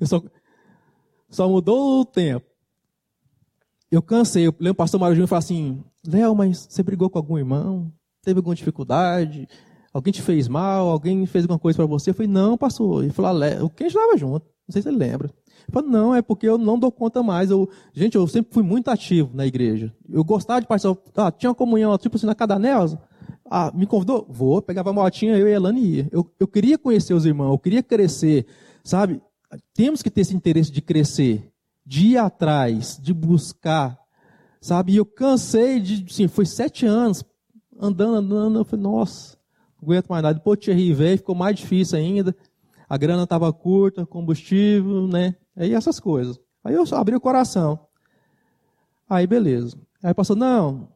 [0.00, 0.22] Eu só,
[1.28, 2.46] só mudou o tempo.
[3.90, 7.18] Eu cansei, eu lembro o pastor Mário Júnior falou assim, Léo, mas você brigou com
[7.18, 7.92] algum irmão?
[8.28, 9.48] Teve alguma dificuldade?
[9.90, 10.90] Alguém te fez mal?
[10.90, 12.10] Alguém fez alguma coisa para você?
[12.10, 13.04] Eu falei, não, pastor.
[13.04, 14.44] Ele falou, ah, o quem estava junto?
[14.68, 15.28] Não sei se ele lembra.
[15.28, 17.50] Ele falou, não, é porque eu não dou conta mais.
[17.50, 19.90] Eu, gente, eu sempre fui muito ativo na igreja.
[20.10, 21.00] Eu gostava de participar.
[21.16, 23.00] Ah, tinha uma comunhão, tipo assim, na Cadanelza.
[23.50, 24.26] Ah, me convidou?
[24.28, 24.60] Vou.
[24.60, 26.08] Pegava a motinha, eu e a Elane ia.
[26.12, 28.44] Eu, eu queria conhecer os irmãos, eu queria crescer,
[28.84, 29.22] sabe?
[29.72, 31.50] Temos que ter esse interesse de crescer,
[31.86, 33.98] de ir atrás, de buscar,
[34.60, 34.92] sabe?
[34.92, 37.24] E eu cansei de, assim, foi sete anos
[37.78, 38.58] andando, andando.
[38.58, 39.36] Eu falei, nossa,
[39.80, 40.34] não aguento mais nada.
[40.34, 42.34] Depois Thierry veio, ficou mais difícil ainda.
[42.88, 45.34] A grana estava curta, combustível, né?
[45.56, 46.38] Aí essas coisas.
[46.64, 47.78] Aí eu abri o coração.
[49.08, 49.76] Aí beleza.
[50.02, 50.88] Aí passou, não,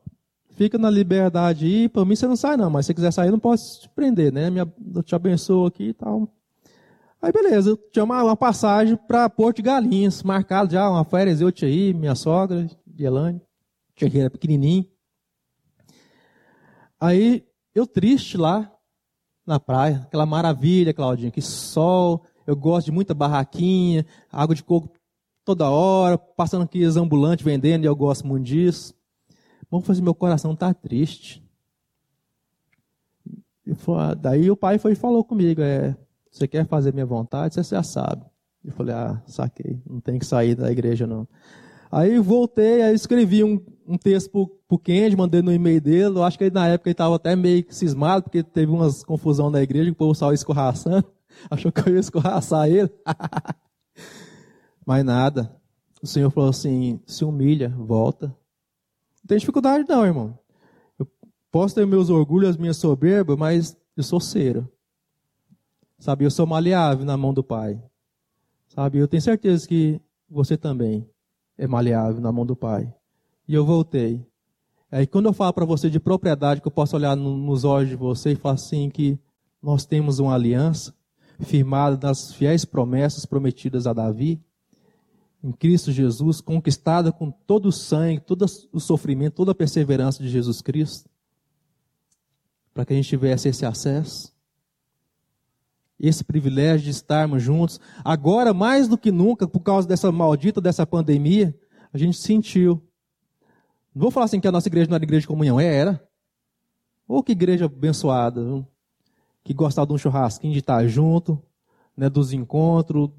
[0.51, 3.39] fica na liberdade aí, para mim você não sai não, mas se quiser sair não
[3.39, 4.51] posso te prender, né?
[4.51, 6.29] Minha, eu te abençoo aqui e tal.
[7.21, 11.41] Aí beleza, eu tinha uma, uma passagem para Porto de Galinhas, marcado já, uma férias
[11.41, 12.69] eu aí, minha sogra,
[13.95, 14.87] tinha que era pequenininho.
[17.03, 17.45] Aí
[17.75, 18.73] eu triste lá
[19.45, 24.89] na praia, aquela maravilha, Claudinha, que sol, eu gosto de muita barraquinha, água de coco
[25.45, 28.95] toda hora, passando aqui os ambulantes vendendo, e eu gosto muito disso.
[29.69, 31.45] Vamos fazer meu coração tá triste.
[33.79, 35.97] Falei, daí o pai foi e falou comigo, é,
[36.31, 37.55] você quer fazer minha vontade?
[37.55, 38.25] Você já sabe.
[38.65, 41.27] Eu falei, ah, saquei, não tem que sair da igreja não.
[41.93, 46.17] Aí voltei, aí escrevi um, um texto pro, pro Kendi, mandei no e-mail dele.
[46.17, 49.51] Eu acho que ele, na época ele estava até meio cismado, porque teve umas confusão
[49.51, 51.05] na igreja, que o povo saiu escorraçando.
[51.51, 52.91] Achou que eu ia escorraçar ele.
[54.87, 55.55] Mas nada.
[56.03, 58.29] O Senhor falou assim: se humilha, volta.
[58.29, 60.39] Não tem dificuldade, não, irmão.
[60.99, 61.07] Eu
[61.51, 64.67] posso ter meus orgulhos, as minhas soberbas, mas eu sou cera.
[65.99, 67.81] Sabe, eu sou maleável na mão do Pai.
[68.69, 71.07] Sabe, eu tenho certeza que você também
[71.57, 72.93] é maleável na mão do Pai.
[73.47, 74.27] E eu voltei.
[74.91, 77.91] Aí quando eu falo para você de propriedade, que eu posso olhar no, nos olhos
[77.91, 79.19] de você e falar assim que
[79.63, 80.95] nós temos uma aliança
[81.41, 84.41] firmada nas fiéis promessas prometidas a Davi,
[85.43, 90.29] em Cristo Jesus, conquistada com todo o sangue, todo o sofrimento, toda a perseverança de
[90.29, 91.11] Jesus Cristo,
[92.73, 94.32] para que a gente tivesse esse acesso,
[95.99, 97.81] esse privilégio de estarmos juntos.
[98.05, 101.57] Agora, mais do que nunca, por causa dessa maldita, dessa pandemia,
[101.93, 102.83] a gente sentiu.
[103.95, 106.03] Não vou falar assim que a nossa igreja não era igreja de comunhão, é, era.
[107.07, 108.67] Ou oh, que igreja abençoada,
[109.45, 111.41] que gostava de um churrasquinho, de estar junto,
[111.97, 113.11] né, dos encontros,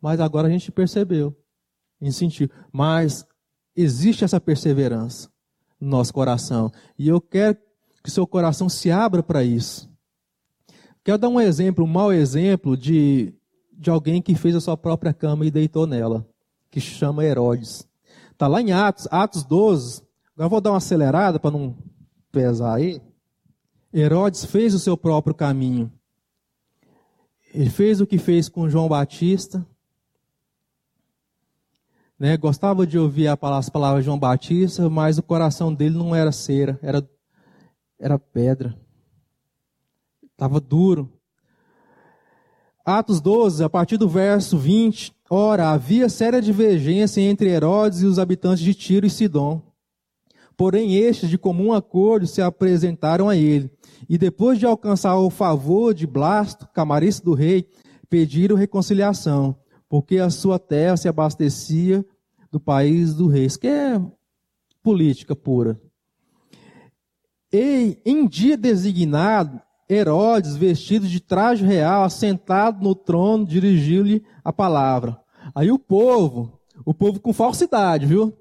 [0.00, 1.36] mas agora a gente percebeu,
[2.00, 2.50] em sentir.
[2.72, 3.26] Mas
[3.74, 5.28] existe essa perseverança
[5.80, 6.70] no nosso coração.
[6.98, 7.56] E eu quero
[8.02, 9.87] que seu coração se abra para isso.
[11.08, 13.32] Quero dar um exemplo, um mau exemplo de,
[13.72, 16.28] de alguém que fez a sua própria cama e deitou nela,
[16.70, 17.88] que chama Herodes.
[18.30, 20.02] Está lá em Atos, Atos 12.
[20.34, 21.74] Agora vou dar uma acelerada para não
[22.30, 23.00] pesar aí.
[23.90, 25.90] Herodes fez o seu próprio caminho.
[27.54, 29.66] Ele fez o que fez com João Batista,
[32.18, 36.32] né, gostava de ouvir as palavras de João Batista, mas o coração dele não era
[36.32, 37.02] cera, era,
[37.98, 38.78] era pedra.
[40.38, 41.12] Estava duro.
[42.86, 45.12] Atos 12, a partir do verso 20.
[45.28, 49.60] Ora, havia séria divergência entre Herodes e os habitantes de Tiro e Sidom.
[50.56, 53.68] Porém, estes, de comum acordo, se apresentaram a ele.
[54.08, 57.68] E depois de alcançar o favor de Blasto, camarista do rei,
[58.08, 59.56] pediram reconciliação
[59.88, 62.06] porque a sua terra se abastecia
[62.48, 63.46] do país do rei.
[63.46, 64.00] Isso que é
[64.84, 65.80] política pura.
[67.52, 69.60] E em dia designado,
[69.90, 75.18] Herodes, vestido de traje real, assentado no trono, dirigiu-lhe a palavra.
[75.54, 78.36] Aí o povo, o povo com falsidade, viu?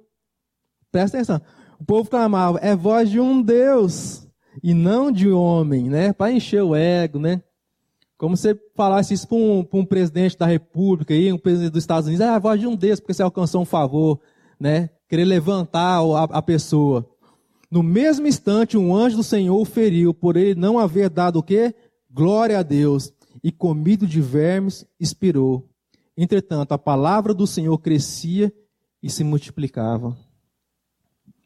[0.91, 1.41] Presta atenção.
[1.79, 4.27] O povo clamava, é voz de um Deus.
[4.63, 6.11] e não de homem, né?
[6.11, 7.43] Para encher o ego, né?
[8.17, 12.07] Como você falasse isso para um, um, presidente da República, aí, um presidente dos Estados
[12.07, 14.19] Unidos, ah, a voz de um desses, porque você alcançou um favor,
[14.59, 14.89] né?
[15.07, 17.07] Querer levantar a, a pessoa.
[17.69, 21.43] No mesmo instante, um anjo do Senhor o feriu, por ele não haver dado o
[21.43, 21.75] quê?
[22.09, 23.11] Glória a Deus.
[23.43, 25.69] E comido de vermes, expirou.
[26.15, 28.51] Entretanto, a palavra do Senhor crescia
[29.03, 30.17] e se multiplicava.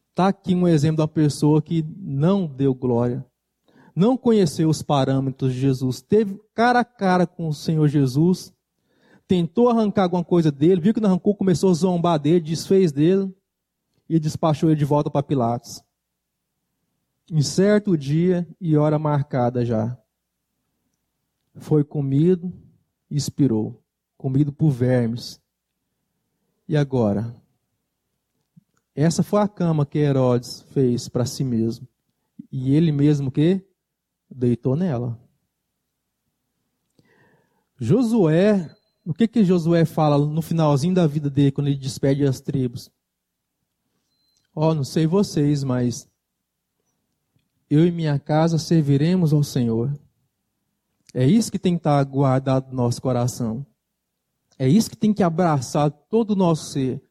[0.10, 3.26] Está aqui um exemplo de uma pessoa que não deu glória
[3.96, 8.54] não conheceu os parâmetros de Jesus, teve cara a cara com o Senhor Jesus,
[9.28, 13.34] tentou arrancar alguma coisa dele, viu que não arrancou, começou a zombar dele, desfez dele
[14.10, 15.82] e despachou ele de volta para Pilatos.
[17.34, 19.98] Em certo dia e hora marcada já,
[21.56, 22.52] foi comido
[23.10, 23.82] e expirou,
[24.18, 25.40] comido por vermes.
[26.68, 27.34] E agora?
[28.94, 31.88] Essa foi a cama que Herodes fez para si mesmo.
[32.52, 33.66] E ele mesmo que
[34.30, 35.18] deitou nela.
[37.80, 38.76] Josué,
[39.06, 42.92] o que que Josué fala no finalzinho da vida dele, quando ele despede as tribos?
[44.54, 46.11] Ó, oh, não sei vocês, mas
[47.72, 49.98] eu e minha casa serviremos ao Senhor.
[51.14, 53.66] É isso que tem que estar guardado no nosso coração.
[54.60, 57.02] É isso que tem que abraçar todo o nosso ser.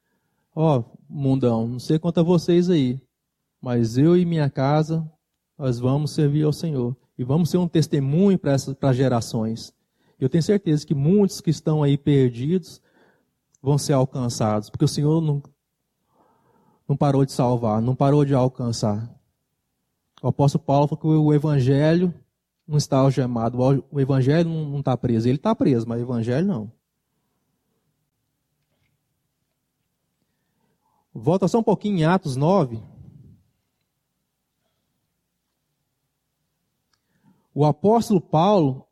[0.54, 3.00] Ó, oh, mundão, não sei quanto a vocês aí,
[3.58, 5.10] mas eu e minha casa,
[5.56, 6.94] nós vamos servir ao Senhor.
[7.16, 9.72] E vamos ser um testemunho para as gerações.
[10.18, 12.82] Eu tenho certeza que muitos que estão aí perdidos
[13.62, 15.42] vão ser alcançados, porque o Senhor não,
[16.86, 19.19] não parou de salvar, não parou de alcançar.
[20.22, 22.14] O apóstolo Paulo falou que o evangelho
[22.66, 23.58] não está algemado,
[23.90, 25.28] o evangelho não está preso.
[25.28, 26.72] Ele está preso, mas o evangelho não.
[31.12, 32.80] Volta só um pouquinho em Atos 9.
[37.52, 38.86] O apóstolo Paulo,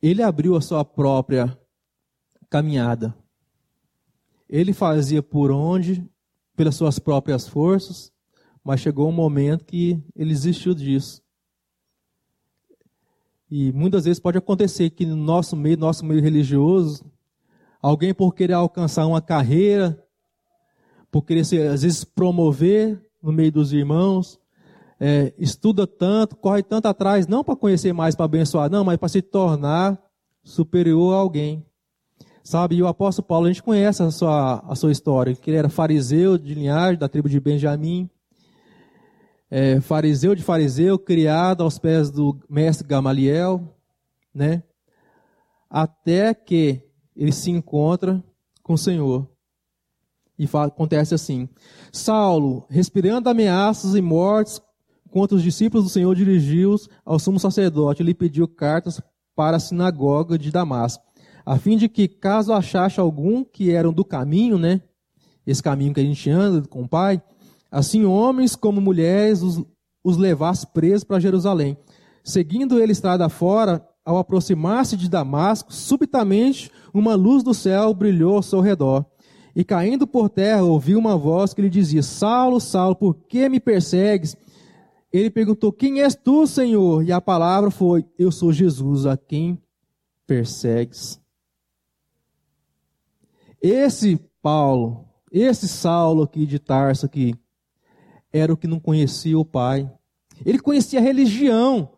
[0.00, 1.58] ele abriu a sua própria
[2.48, 3.14] caminhada.
[4.48, 6.08] Ele fazia por onde,
[6.56, 8.13] pelas suas próprias forças,
[8.64, 11.22] mas chegou um momento que ele desistiu disso.
[13.50, 17.04] E muitas vezes pode acontecer que no nosso meio, nosso meio religioso,
[17.80, 20.02] alguém por querer alcançar uma carreira,
[21.10, 24.40] por querer se, às vezes promover no meio dos irmãos,
[24.98, 29.08] é, estuda tanto, corre tanto atrás, não para conhecer mais, para abençoar, não, mas para
[29.08, 30.02] se tornar
[30.42, 31.64] superior a alguém.
[32.42, 35.56] Sabe, e o apóstolo Paulo, a gente conhece a sua, a sua história, que ele
[35.56, 38.10] era fariseu de linhagem, da tribo de Benjamim,
[39.50, 43.76] é, fariseu de fariseu, criado aos pés do mestre Gamaliel,
[44.34, 44.62] né?
[45.68, 46.82] Até que
[47.16, 48.22] ele se encontra
[48.62, 49.28] com o Senhor.
[50.38, 51.48] E fala, acontece assim:
[51.92, 54.60] Saulo, respirando ameaças e mortes
[55.10, 59.00] contra os discípulos do Senhor, dirigiu-os ao sumo sacerdote e lhe pediu cartas
[59.36, 61.04] para a sinagoga de Damasco,
[61.44, 64.80] a fim de que, caso achasse algum que eram do caminho, né,
[65.46, 67.22] esse caminho que a gente anda com o Pai,
[67.74, 69.60] assim homens como mulheres os,
[70.04, 71.76] os levasse presos para Jerusalém.
[72.22, 78.42] Seguindo ele estrada fora, ao aproximar-se de Damasco, subitamente uma luz do céu brilhou ao
[78.42, 79.04] seu redor.
[79.56, 83.58] E caindo por terra, ouviu uma voz que lhe dizia: Saulo, Saulo, por que me
[83.58, 84.36] persegues?
[85.12, 87.02] Ele perguntou: Quem és tu, Senhor?
[87.04, 89.60] E a palavra foi: Eu sou Jesus, a quem
[90.26, 91.20] persegues.
[93.60, 97.34] Esse Paulo, esse Saulo aqui de Tarso aqui,
[98.34, 99.90] era o que não conhecia o Pai.
[100.44, 101.88] Ele conhecia a religião.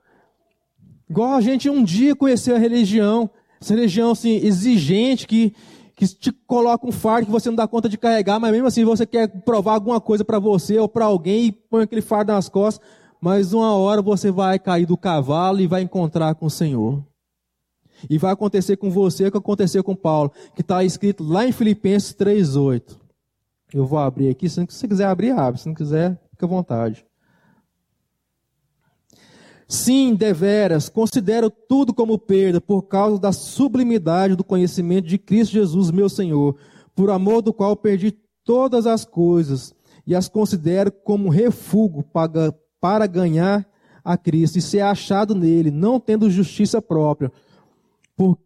[1.08, 3.30] Igual a gente um dia conheceu a religião.
[3.60, 5.54] Essa religião assim, exigente, que,
[5.96, 8.84] que te coloca um fardo que você não dá conta de carregar, mas mesmo assim
[8.84, 12.48] você quer provar alguma coisa para você ou para alguém e põe aquele fardo nas
[12.48, 12.86] costas
[13.20, 17.04] mas uma hora você vai cair do cavalo e vai encontrar com o Senhor.
[18.10, 21.52] E vai acontecer com você o que aconteceu com Paulo, que está escrito lá em
[21.52, 22.96] Filipenses 3,8.
[23.72, 25.60] Eu vou abrir aqui, se você quiser abrir, abre.
[25.60, 27.04] Se não quiser, fica à vontade.
[29.66, 35.90] Sim, deveras, considero tudo como perda por causa da sublimidade do conhecimento de Cristo Jesus,
[35.90, 36.56] meu Senhor,
[36.94, 38.12] por amor do qual perdi
[38.44, 39.74] todas as coisas
[40.06, 43.66] e as considero como refúgio para, para ganhar
[44.04, 47.32] a Cristo e ser achado nele, não tendo justiça própria,
[48.14, 48.38] por,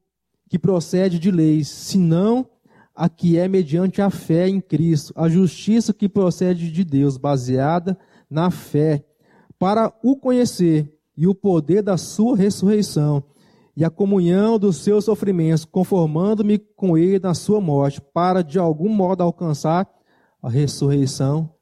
[0.49, 2.49] que procede de leis, senão
[3.01, 7.99] a que é mediante a fé em Cristo, a justiça que procede de Deus, baseada
[8.29, 9.07] na fé,
[9.59, 13.25] para o conhecer e o poder da sua ressurreição
[13.75, 18.91] e a comunhão dos seus sofrimentos, conformando-me com ele na sua morte, para de algum
[18.91, 19.89] modo alcançar
[20.43, 21.55] a ressurreição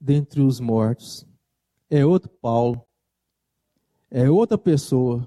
[0.00, 1.24] dentre os mortos.
[1.88, 2.82] é outro Paulo,
[4.10, 5.24] é outra pessoa.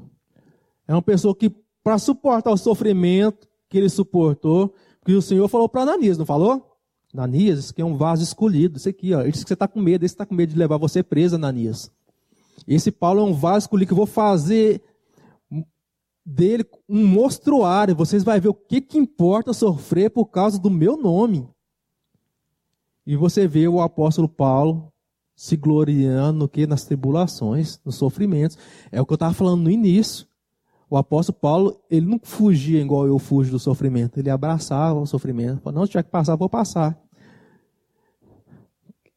[0.86, 1.50] É uma pessoa que,
[1.82, 4.76] para suportar o sofrimento que ele suportou,
[5.06, 6.76] que o Senhor falou para Ananias, não falou?
[7.14, 8.78] Ananias, isso aqui é um vaso escolhido.
[8.78, 9.22] Isso aqui, ó.
[9.22, 11.36] Ele disse que você está com medo, esse está com medo de levar você preso,
[11.36, 11.92] Ananias.
[12.68, 14.82] Esse Paulo é um vaso escolhido que eu vou fazer
[16.26, 17.96] dele um mostruário.
[17.96, 21.48] Vocês vão ver o que, que importa sofrer por causa do meu nome.
[23.06, 24.92] E você vê o apóstolo Paulo
[25.36, 26.66] se gloriando que?
[26.66, 28.58] Nas tribulações, nos sofrimentos.
[28.92, 30.26] É o que eu estava falando no início.
[30.90, 34.20] O apóstolo Paulo, ele não fugia igual eu fujo do sofrimento.
[34.20, 35.62] Ele abraçava o sofrimento.
[35.62, 37.00] Falava, não, se tiver que passar, vou passar.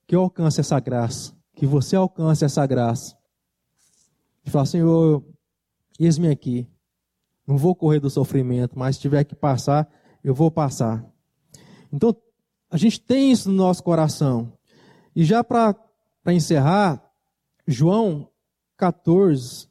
[0.06, 1.36] Que eu alcance essa graça.
[1.54, 3.16] Que você alcance essa graça.
[4.44, 5.22] E falar, Senhor,
[5.98, 6.66] eis-me aqui.
[7.46, 9.90] Não vou correr do sofrimento, mas se tiver que passar,
[10.24, 11.04] eu vou passar.
[11.92, 12.16] Então,
[12.70, 14.52] a gente tem isso no nosso coração.
[15.14, 15.74] E já para
[16.28, 17.02] encerrar,
[17.66, 18.28] João
[18.76, 19.68] 14,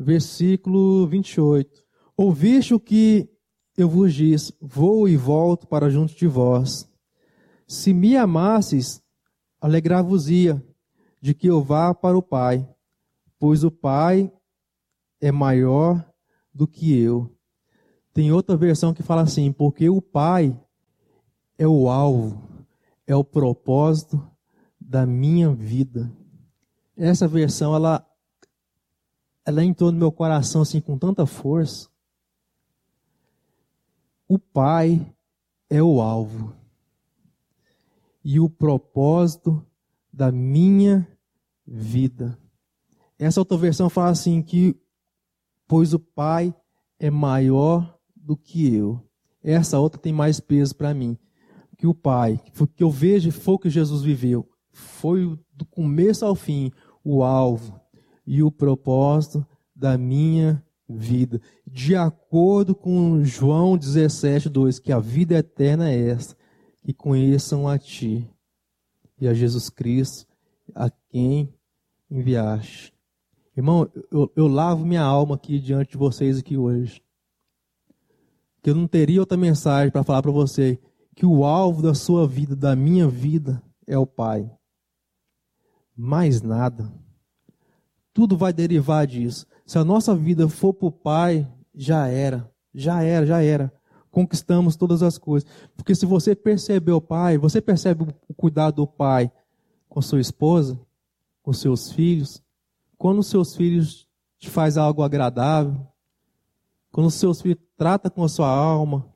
[0.00, 1.84] versículo 28.
[2.16, 3.28] Ouviste o que
[3.76, 6.90] eu vos disse, vou e volto para junto de vós.
[7.66, 9.02] Se me amasses,
[9.60, 10.62] alegrar-vos-ia
[11.20, 12.66] de que eu vá para o Pai,
[13.38, 14.32] pois o Pai
[15.20, 16.04] é maior
[16.52, 17.30] do que eu.
[18.12, 20.58] Tem outra versão que fala assim: porque o Pai
[21.56, 22.42] é o alvo,
[23.06, 24.20] é o propósito
[24.80, 26.10] da minha vida.
[26.96, 28.04] Essa versão ela
[29.50, 31.88] ela entrou no meu coração assim com tanta força.
[34.28, 35.12] O Pai
[35.68, 36.54] é o alvo
[38.24, 39.64] e o propósito
[40.12, 41.06] da minha
[41.66, 42.38] vida.
[43.18, 44.76] Essa outra versão fala assim que
[45.66, 46.54] pois o Pai
[46.98, 49.04] é maior do que eu.
[49.42, 51.18] Essa outra tem mais peso para mim.
[51.76, 52.40] Que o Pai,
[52.76, 54.48] que eu vejo foi o que Jesus viveu.
[54.70, 56.70] Foi do começo ao fim
[57.02, 57.79] o alvo
[58.30, 61.42] e o propósito da minha vida.
[61.66, 66.36] De acordo com João 17, 2, que a vida eterna é esta,
[66.80, 68.30] que conheçam a Ti
[69.20, 70.28] e a Jesus Cristo,
[70.76, 71.52] a quem
[72.08, 72.94] enviaste.
[73.56, 77.02] Irmão, eu, eu lavo minha alma aqui diante de vocês aqui hoje.
[78.62, 80.78] Que eu não teria outra mensagem para falar para você
[81.16, 84.48] que o alvo da sua vida, da minha vida, é o Pai.
[85.96, 87.09] Mais nada.
[88.12, 89.46] Tudo vai derivar disso.
[89.64, 92.50] Se a nossa vida for para o Pai, já era.
[92.74, 93.72] Já era, já era.
[94.10, 95.48] Conquistamos todas as coisas.
[95.76, 99.30] Porque se você perceber o Pai, você percebe o cuidado do Pai
[99.88, 100.78] com sua esposa,
[101.42, 102.42] com seus filhos,
[102.96, 104.08] quando seus filhos
[104.38, 105.86] te faz algo agradável,
[106.92, 109.06] quando seus filhos tratam com a sua alma,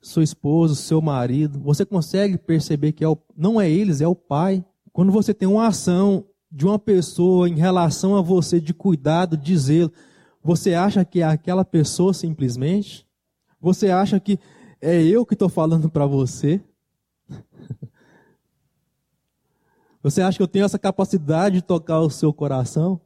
[0.00, 4.14] sua esposa, seu marido, você consegue perceber que é o, não é eles, é o
[4.14, 4.64] pai.
[4.92, 9.56] Quando você tem uma ação de uma pessoa em relação a você de cuidado, de
[9.56, 9.92] zelo,
[10.42, 13.06] você acha que é aquela pessoa simplesmente?
[13.60, 14.38] Você acha que
[14.80, 16.60] é eu que estou falando para você?
[20.00, 23.00] Você acha que eu tenho essa capacidade de tocar o seu coração?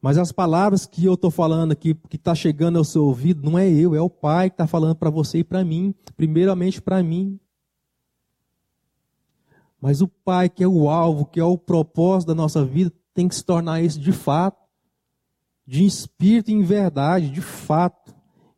[0.00, 3.58] Mas as palavras que eu estou falando aqui, que está chegando ao seu ouvido, não
[3.58, 7.02] é eu, é o Pai que está falando para você e para mim, primeiramente para
[7.02, 7.40] mim.
[9.86, 13.28] Mas o Pai, que é o alvo, que é o propósito da nossa vida, tem
[13.28, 14.60] que se tornar isso de fato,
[15.64, 18.12] de espírito e em verdade, de fato,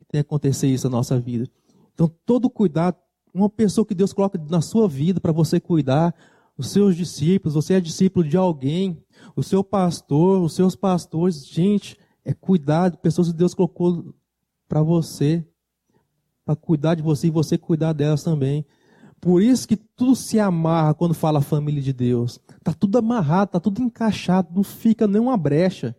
[0.08, 1.46] tem que acontecer isso na nossa vida.
[1.92, 2.96] Então, todo cuidado,
[3.34, 6.14] uma pessoa que Deus coloca na sua vida para você cuidar,
[6.56, 9.04] os seus discípulos, você é discípulo de alguém,
[9.36, 14.14] o seu pastor, os seus pastores, gente, é cuidar de pessoas que Deus colocou
[14.66, 15.46] para você,
[16.42, 18.64] para cuidar de você e você cuidar delas também.
[19.20, 22.38] Por isso que tudo se amarra quando fala família de Deus.
[22.62, 25.96] Tá tudo amarrado, tá tudo encaixado, não fica nenhuma brecha.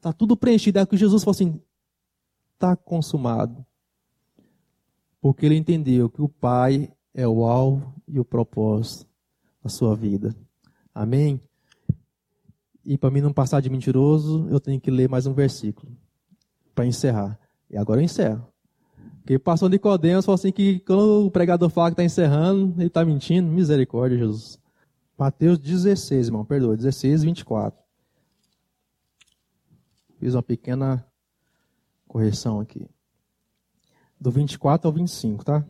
[0.00, 0.78] Tá tudo preenchido.
[0.78, 1.60] É que Jesus falou assim:
[2.58, 3.64] tá consumado
[5.22, 9.06] porque ele entendeu que o Pai é o alvo e o propósito
[9.62, 10.34] da sua vida.
[10.92, 11.40] Amém?
[12.84, 15.96] E para mim não passar de mentiroso, eu tenho que ler mais um versículo
[16.74, 17.38] para encerrar.
[17.70, 18.51] E agora eu encerro.
[19.20, 23.04] Porque passou Nicodemos falou assim que quando o pregador fala que está encerrando, ele está
[23.04, 23.48] mentindo.
[23.48, 24.58] Misericórdia, Jesus.
[25.16, 27.80] Mateus 16, irmão, perdoa, 16, 24.
[30.18, 31.06] Fiz uma pequena
[32.08, 32.88] correção aqui
[34.22, 35.64] do 24 ao 25, tá?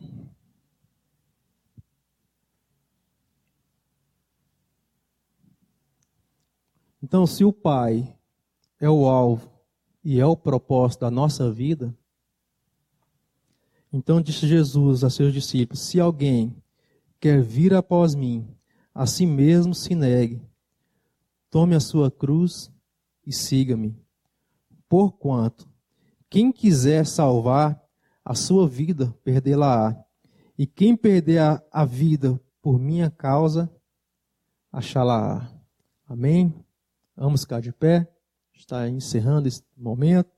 [7.01, 8.15] Então, se o Pai
[8.79, 9.51] é o alvo
[10.03, 11.97] e é o propósito da nossa vida,
[13.93, 16.55] então disse Jesus a seus discípulos: Se alguém
[17.19, 18.47] quer vir após mim,
[18.93, 20.41] a si mesmo se negue,
[21.49, 22.71] tome a sua cruz
[23.25, 23.95] e siga-me.
[24.89, 25.69] Porquanto,
[26.29, 27.79] quem quiser salvar
[28.25, 30.03] a sua vida, perdê-la-á.
[30.57, 33.69] E quem perder a, a vida por minha causa,
[34.71, 35.51] achá-la-á.
[36.07, 36.53] Amém?
[37.15, 38.07] Vamos ficar de pé.
[38.53, 40.32] Está encerrando esse momento.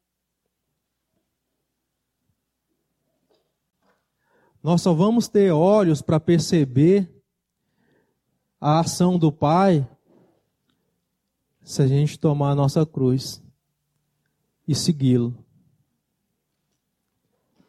[4.66, 7.08] Nós só vamos ter olhos para perceber
[8.60, 9.88] a ação do Pai
[11.62, 13.44] se a gente tomar a nossa cruz
[14.68, 15.38] e segui-lo.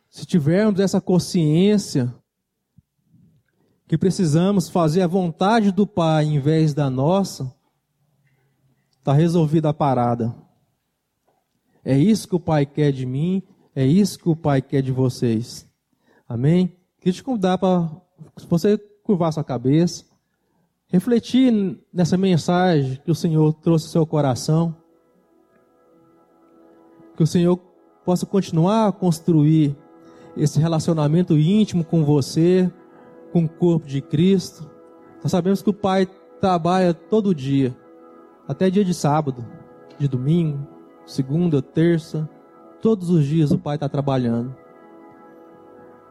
[0.08, 2.14] Se tivermos essa consciência
[3.86, 7.54] que precisamos fazer a vontade do Pai em vez da nossa,
[8.92, 10.34] está resolvida a parada.
[11.84, 13.42] É isso que o Pai quer de mim,
[13.74, 15.68] é isso que o Pai quer de vocês.
[16.26, 16.74] Amém?
[17.06, 17.88] Queria te convidar para
[18.48, 20.04] você curvar sua cabeça,
[20.88, 24.74] refletir nessa mensagem que o Senhor trouxe ao seu coração,
[27.16, 27.58] que o Senhor
[28.04, 29.76] possa continuar a construir
[30.36, 32.68] esse relacionamento íntimo com você,
[33.32, 34.68] com o corpo de Cristo.
[35.22, 36.08] Nós sabemos que o Pai
[36.40, 37.72] trabalha todo dia,
[38.48, 39.46] até dia de sábado,
[39.96, 40.66] de domingo,
[41.06, 42.28] segunda, terça,
[42.82, 44.65] todos os dias o Pai está trabalhando.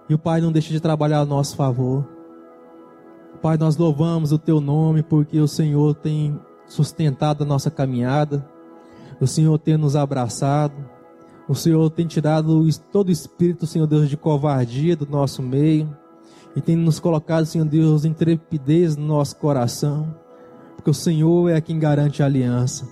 [0.08, 2.08] E o Pai não deixa de trabalhar a nosso favor.
[3.41, 8.47] Pai, nós louvamos o Teu nome porque o Senhor tem sustentado a nossa caminhada,
[9.20, 10.74] o Senhor tem nos abraçado,
[11.47, 15.95] o Senhor tem tirado todo o espírito, Senhor Deus, de covardia do nosso meio
[16.56, 20.16] e tem nos colocado, Senhor Deus, em trepidez no nosso coração,
[20.76, 22.88] porque o Senhor é quem garante a aliança.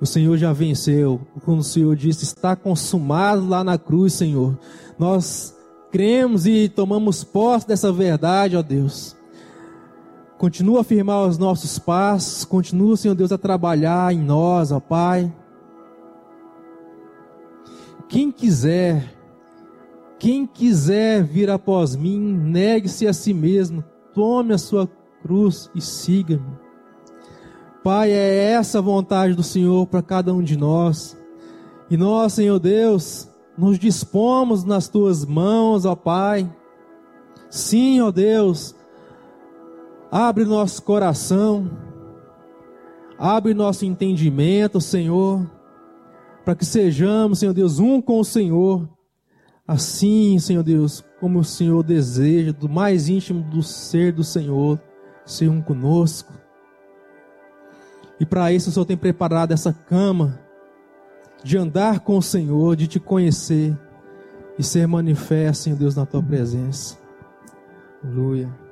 [0.00, 4.58] O Senhor já venceu, quando o Senhor disse: Está consumado lá na cruz, Senhor.
[4.98, 5.55] Nós
[5.96, 9.16] cremos e tomamos posse dessa verdade, ó Deus.
[10.36, 15.34] Continua a firmar os nossos passos, continua, Senhor Deus, a trabalhar em nós, ó Pai.
[18.10, 19.10] Quem quiser,
[20.18, 23.82] quem quiser vir após mim, negue-se a si mesmo,
[24.12, 24.86] tome a sua
[25.22, 26.58] cruz e siga-me.
[27.82, 31.16] Pai, é essa a vontade do Senhor para cada um de nós.
[31.88, 36.50] E nós, Senhor Deus, nos dispomos nas tuas mãos, ó Pai.
[37.50, 38.74] Sim, ó Deus,
[40.10, 41.70] abre nosso coração,
[43.18, 45.56] abre nosso entendimento, Senhor
[46.46, 48.88] para que sejamos, Senhor Deus, um com o Senhor.
[49.66, 54.80] Assim, Senhor Deus, como o Senhor deseja, do mais íntimo do ser do Senhor,
[55.24, 56.32] ser um conosco.
[58.20, 60.38] E para isso o Senhor tem preparado essa cama
[61.42, 63.76] de andar com o Senhor, de te conhecer
[64.58, 66.98] e ser manifesto, Senhor Deus, na tua presença.
[68.02, 68.65] Aleluia.